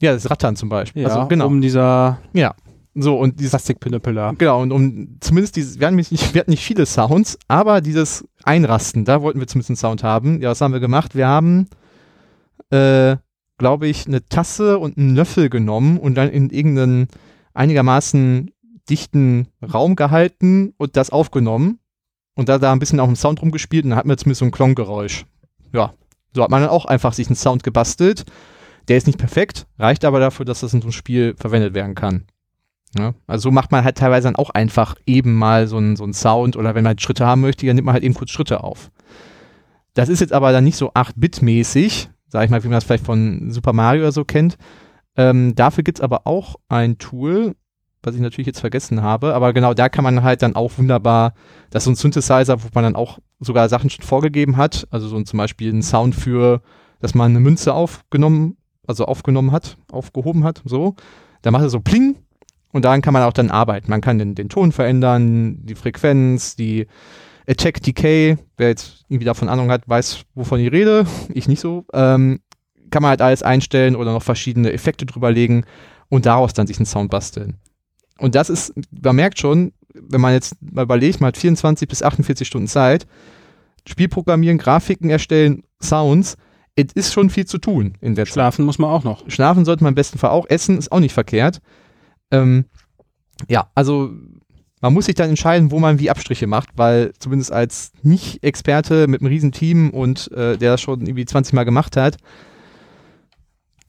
[0.00, 1.02] Ja, das Rattern zum Beispiel.
[1.02, 1.46] Ja, also genau.
[1.46, 2.54] um dieser ja.
[2.94, 4.32] So, und dieses Plastikpinöppel da.
[4.36, 8.26] Genau, und um zumindest dieses, wir hatten nicht, wir hatten nicht viele Sounds, aber dieses
[8.42, 10.40] Einrasten, da wollten wir zumindest einen Sound haben.
[10.42, 11.14] Ja, was haben wir gemacht?
[11.14, 11.68] Wir haben,
[12.70, 13.16] äh,
[13.58, 17.06] glaube ich, eine Tasse und einen Löffel genommen und dann in irgendeinen
[17.54, 18.50] einigermaßen
[18.88, 21.78] dichten Raum gehalten und das aufgenommen.
[22.34, 24.46] Und da da ein bisschen auch im Sound rumgespielt und dann hatten wir zumindest so
[24.46, 25.26] ein Klonggeräusch.
[25.72, 25.94] Ja,
[26.34, 28.24] so hat man dann auch einfach sich einen Sound gebastelt.
[28.88, 31.94] Der ist nicht perfekt, reicht aber dafür, dass das in so einem Spiel verwendet werden
[31.94, 32.26] kann.
[32.98, 36.02] Ja, also so macht man halt teilweise dann auch einfach eben mal so einen so
[36.02, 38.30] einen Sound oder wenn man halt Schritte haben möchte, dann nimmt man halt eben kurz
[38.30, 38.90] Schritte auf.
[39.94, 43.06] Das ist jetzt aber dann nicht so 8-Bit-mäßig, sag ich mal, wie man das vielleicht
[43.06, 44.56] von Super Mario oder so kennt.
[45.16, 47.54] Ähm, dafür gibt's aber auch ein Tool,
[48.02, 51.34] was ich natürlich jetzt vergessen habe, aber genau da kann man halt dann auch wunderbar,
[51.70, 55.08] das ist so ein Synthesizer, wo man dann auch sogar Sachen schon vorgegeben hat, also
[55.08, 56.62] so ein, zum Beispiel einen Sound für,
[57.00, 60.94] dass man eine Münze aufgenommen, also aufgenommen hat, aufgehoben hat, so.
[61.42, 62.16] Da macht er so Pling
[62.72, 63.90] und daran kann man auch dann arbeiten.
[63.90, 66.86] Man kann den, den Ton verändern, die Frequenz, die
[67.48, 68.36] Attack Decay.
[68.56, 71.06] Wer jetzt irgendwie davon Ahnung hat, weiß, wovon ich rede.
[71.32, 71.84] Ich nicht so.
[71.92, 72.40] Ähm,
[72.90, 75.64] kann man halt alles einstellen oder noch verschiedene Effekte drüberlegen
[76.08, 77.58] und daraus dann sich einen Sound basteln.
[78.18, 82.02] Und das ist, man merkt schon, wenn man jetzt mal überlegt, man hat 24 bis
[82.02, 83.06] 48 Stunden Zeit,
[83.86, 86.36] Spiel programmieren, Grafiken erstellen, Sounds,
[86.76, 88.34] es ist schon viel zu tun in der Zeit.
[88.34, 89.28] Schlafen muss man auch noch.
[89.28, 90.46] Schlafen sollte man im besten Fall auch.
[90.48, 91.60] Essen ist auch nicht verkehrt.
[92.30, 92.66] Ähm,
[93.48, 94.10] ja, also
[94.80, 99.20] man muss sich dann entscheiden, wo man wie Abstriche macht, weil zumindest als Nicht-Experte mit
[99.20, 102.16] einem riesen Team und äh, der das schon irgendwie 20 Mal gemacht hat,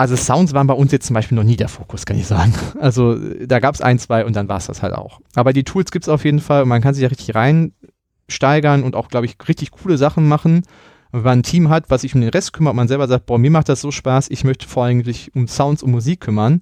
[0.02, 2.54] also Sounds waren bei uns jetzt zum Beispiel noch nie der Fokus, kann ich sagen.
[2.80, 5.20] Also da gab es ein, zwei und dann war es das halt auch.
[5.36, 8.84] Aber die Tools gibt es auf jeden Fall und man kann sich ja richtig reinsteigern
[8.84, 10.64] und auch, glaube ich, richtig coole Sachen machen.
[11.12, 13.38] Wenn man ein Team hat, was sich um den Rest kümmert, man selber sagt, boah,
[13.38, 16.62] mir macht das so Spaß, ich möchte vor allem sich um Sounds und Musik kümmern,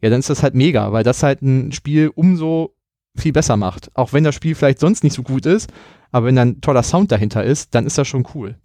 [0.00, 2.74] ja, dann ist das halt mega, weil das halt ein Spiel umso
[3.14, 3.90] viel besser macht.
[3.94, 5.72] Auch wenn das Spiel vielleicht sonst nicht so gut ist,
[6.10, 8.56] aber wenn dann toller Sound dahinter ist, dann ist das schon cool.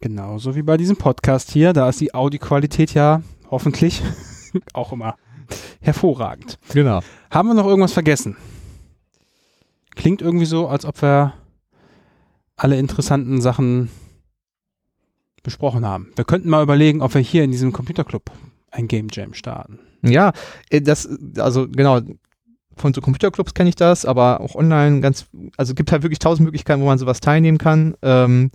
[0.00, 1.72] Genauso wie bei diesem Podcast hier.
[1.72, 4.02] Da ist die Audioqualität ja hoffentlich
[4.72, 5.16] auch immer
[5.80, 6.58] hervorragend.
[6.72, 7.00] Genau.
[7.30, 8.36] Haben wir noch irgendwas vergessen?
[9.94, 11.32] Klingt irgendwie so, als ob wir
[12.56, 13.90] alle interessanten Sachen
[15.42, 16.10] besprochen haben.
[16.16, 18.30] Wir könnten mal überlegen, ob wir hier in diesem Computerclub
[18.70, 19.78] ein Game Jam starten.
[20.02, 20.32] Ja,
[20.70, 22.00] äh, das, also genau,
[22.76, 25.26] von so Computerclubs kenne ich das, aber auch online ganz,
[25.56, 27.94] also gibt halt wirklich tausend Möglichkeiten, wo man sowas teilnehmen kann.
[28.02, 28.50] Ähm,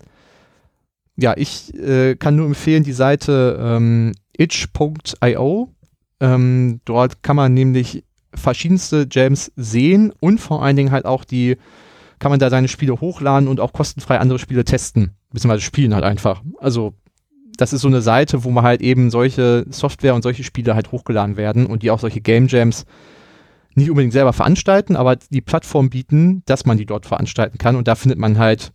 [1.15, 5.73] ja, ich äh, kann nur empfehlen die Seite ähm, itch.io.
[6.19, 8.03] Ähm, dort kann man nämlich
[8.33, 11.57] verschiedenste Jams sehen und vor allen Dingen halt auch die,
[12.19, 16.03] kann man da seine Spiele hochladen und auch kostenfrei andere Spiele testen, beziehungsweise spielen halt
[16.03, 16.41] einfach.
[16.59, 16.93] Also
[17.57, 20.91] das ist so eine Seite, wo man halt eben solche Software und solche Spiele halt
[20.91, 22.85] hochgeladen werden und die auch solche Game Jams
[23.75, 27.87] nicht unbedingt selber veranstalten, aber die Plattform bieten, dass man die dort veranstalten kann und
[27.87, 28.71] da findet man halt,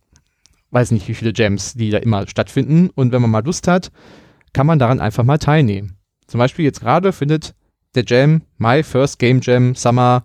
[0.71, 3.91] weiß nicht wie viele Jams, die da immer stattfinden und wenn man mal Lust hat,
[4.53, 5.97] kann man daran einfach mal teilnehmen.
[6.27, 7.55] Zum Beispiel jetzt gerade findet
[7.95, 10.25] der Jam My First Game Jam Summer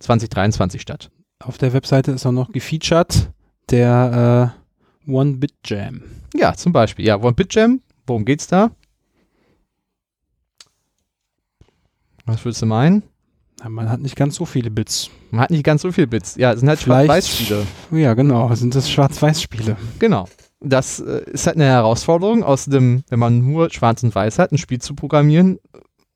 [0.00, 1.10] 2023 statt.
[1.40, 3.30] Auf der Webseite ist auch noch gefeatured
[3.70, 4.54] der
[5.06, 6.02] äh, One-Bit Jam.
[6.34, 7.04] Ja, zum Beispiel.
[7.04, 7.80] Ja, One-Bit Jam.
[8.06, 8.70] Worum geht's da?
[12.24, 13.02] Was würdest du meinen?
[13.68, 15.10] Man hat nicht ganz so viele Bits.
[15.30, 16.36] Man hat nicht ganz so viele Bits.
[16.36, 17.66] Ja, es sind halt Schwarz-Weiß-Spiele.
[17.92, 18.52] Ja, genau.
[18.54, 19.76] Sind das Schwarz-Weiß-Spiele?
[19.98, 20.28] Genau.
[20.60, 24.52] Das äh, ist halt eine Herausforderung, aus dem, wenn man nur Schwarz und Weiß hat,
[24.52, 25.58] ein Spiel zu programmieren.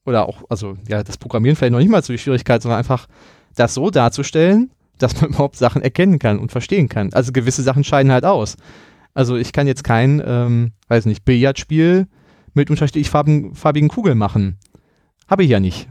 [0.05, 3.07] Oder auch, also ja, das Programmieren vielleicht noch nicht mal so die Schwierigkeit, sondern einfach
[3.55, 7.13] das so darzustellen, dass man überhaupt Sachen erkennen kann und verstehen kann.
[7.13, 8.57] Also gewisse Sachen scheiden halt aus.
[9.15, 12.07] Also ich kann jetzt kein, ähm, weiß nicht, Billardspiel
[12.55, 14.59] mit unterschiedlich farbigen, farbigen Kugeln machen.
[15.29, 15.89] Habe ich ja nicht.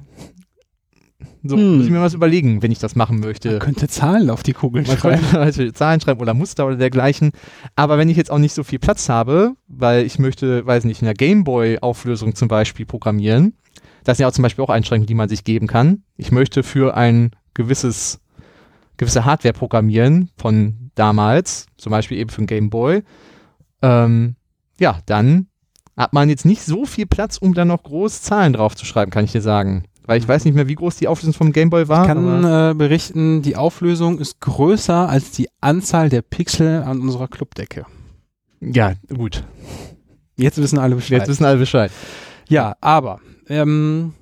[1.48, 1.78] So, Hm.
[1.78, 3.52] muss ich mir was überlegen, wenn ich das machen möchte.
[3.52, 5.22] Man könnte Zahlen auf die Kugel Man schreiben.
[5.22, 7.32] könnte natürlich Zahlen schreiben oder Muster oder dergleichen.
[7.76, 11.02] Aber wenn ich jetzt auch nicht so viel Platz habe, weil ich möchte, weiß nicht,
[11.02, 13.54] in der Gameboy-Auflösung zum Beispiel programmieren,
[14.04, 16.04] das sind ja auch zum Beispiel auch Einschränkungen, die man sich geben kann.
[16.18, 18.20] Ich möchte für ein gewisses,
[18.98, 23.04] gewisse Hardware programmieren von damals, zum Beispiel eben für ein Gameboy.
[23.82, 24.36] Ähm,
[24.80, 25.48] ja, dann
[25.98, 29.12] hat man jetzt nicht so viel Platz, um da noch groß Zahlen drauf zu schreiben,
[29.12, 29.84] kann ich dir sagen.
[30.06, 32.04] Weil ich weiß nicht mehr, wie groß die Auflösung vom Gameboy war.
[32.04, 37.28] Ich kann äh, berichten, die Auflösung ist größer als die Anzahl der Pixel an unserer
[37.28, 37.86] Clubdecke.
[38.62, 39.44] ja, gut.
[40.38, 41.20] Jetzt wissen alle Bescheid.
[41.20, 41.92] Jetzt wissen alle Bescheid.
[42.50, 44.14] Ja, aber ähm,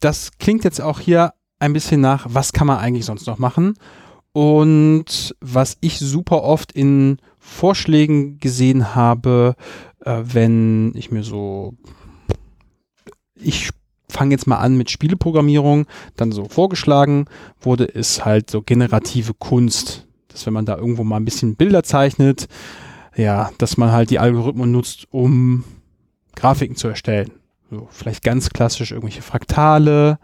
[0.00, 3.74] das klingt jetzt auch hier ein bisschen nach, was kann man eigentlich sonst noch machen?
[4.32, 9.54] Und was ich super oft in Vorschlägen gesehen habe,
[10.04, 11.74] äh, wenn ich mir so,
[13.34, 13.70] ich
[14.12, 15.86] fange jetzt mal an mit Spieleprogrammierung,
[16.16, 17.26] dann so vorgeschlagen
[17.60, 20.06] wurde, ist halt so generative Kunst.
[20.28, 22.48] Dass wenn man da irgendwo mal ein bisschen Bilder zeichnet,
[23.16, 25.64] ja, dass man halt die Algorithmen nutzt, um
[26.34, 27.30] Grafiken zu erstellen.
[27.70, 30.18] So, vielleicht ganz klassisch irgendwelche Fraktale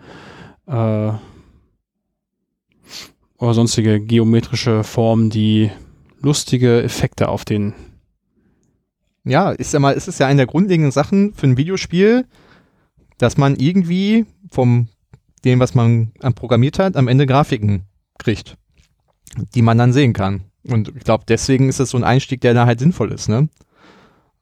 [0.67, 1.13] äh,
[3.39, 5.71] oder sonstige geometrische Formen, die
[6.21, 7.75] lustige Effekte auf den.
[9.25, 12.27] Ja, ist ja mal, es ist ja eine der grundlegenden Sachen für ein Videospiel,
[13.19, 14.89] dass man irgendwie vom
[15.45, 17.85] dem, was man an programmiert hat, am Ende Grafiken
[18.19, 18.57] kriegt,
[19.55, 20.43] die man dann sehen kann.
[20.67, 23.49] Und ich glaube, deswegen ist das so ein Einstieg, der da halt sinnvoll ist, ne?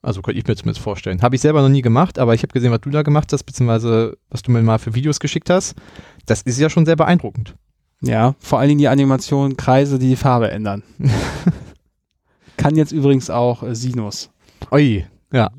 [0.02, 1.20] Also könnte ich mir zumindest vorstellen.
[1.22, 3.42] Habe ich selber noch nie gemacht, aber ich habe gesehen, was du da gemacht hast,
[3.42, 5.74] beziehungsweise was du mir mal für Videos geschickt hast.
[6.26, 7.56] Das ist ja schon sehr beeindruckend.
[8.02, 10.82] Ja, vor allen Dingen die Animation, Kreise, die die Farbe ändern.
[12.56, 14.30] Kann jetzt übrigens auch äh, Sinus.
[14.70, 15.50] Ui, ja.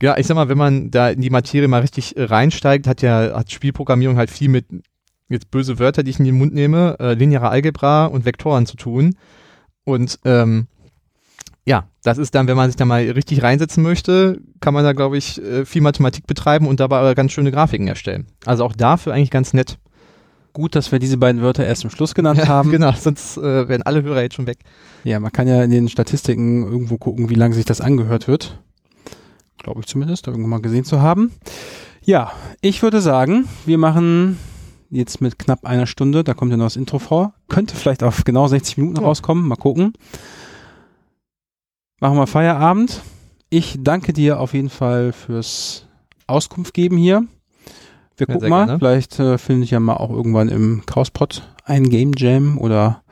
[0.00, 3.02] Ja, ich sag mal, wenn man da in die Materie mal richtig äh, reinsteigt, hat
[3.02, 4.66] ja hat Spielprogrammierung halt viel mit
[5.28, 8.76] jetzt böse Wörter, die ich in den Mund nehme, äh, lineare Algebra und Vektoren zu
[8.76, 9.16] tun.
[9.84, 10.68] Und ähm,
[11.66, 14.92] ja, das ist dann, wenn man sich da mal richtig reinsetzen möchte, kann man da,
[14.92, 18.26] glaube ich, äh, viel Mathematik betreiben und dabei aber ganz schöne Grafiken erstellen.
[18.46, 19.78] Also auch dafür eigentlich ganz nett.
[20.54, 22.70] Gut, dass wir diese beiden Wörter erst zum Schluss genannt haben.
[22.70, 24.58] genau, sonst äh, wären alle Hörer jetzt schon weg.
[25.04, 28.62] Ja, man kann ja in den Statistiken irgendwo gucken, wie lange sich das angehört wird.
[29.58, 31.32] Glaube ich zumindest, da irgendwo mal gesehen zu haben.
[32.04, 34.38] Ja, ich würde sagen, wir machen
[34.90, 37.34] jetzt mit knapp einer Stunde, da kommt ja noch das Intro vor.
[37.48, 39.06] Könnte vielleicht auf genau 60 Minuten Ja.
[39.06, 39.92] rauskommen, mal gucken.
[42.00, 43.02] Machen wir Feierabend.
[43.50, 45.86] Ich danke dir auf jeden Fall fürs
[46.26, 47.24] Auskunft geben hier.
[48.16, 48.78] Wir Ja, gucken mal, gerne.
[48.78, 53.02] vielleicht äh, finde ich ja mal auch irgendwann im Krauspot ein Game Jam oder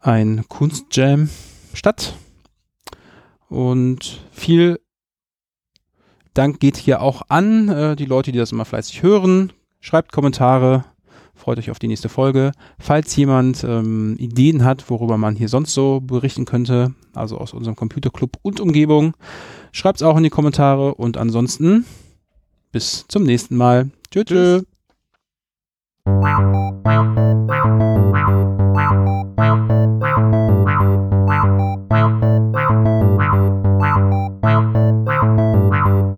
[0.00, 1.28] ein Kunstjam
[1.74, 2.14] statt.
[3.48, 4.80] Und viel
[6.34, 9.52] Dank geht hier auch an äh, die Leute, die das immer fleißig hören.
[9.80, 10.84] Schreibt Kommentare,
[11.34, 12.52] freut euch auf die nächste Folge.
[12.78, 17.76] Falls jemand ähm, Ideen hat, worüber man hier sonst so berichten könnte, also aus unserem
[17.76, 19.14] Computerclub und Umgebung,
[19.72, 21.84] schreibt es auch in die Kommentare und ansonsten
[22.70, 23.90] bis zum nächsten Mal.
[24.10, 24.60] Tschö, tschö.
[24.60, 24.66] Tschüss.
[29.44, 30.01] Tschüss.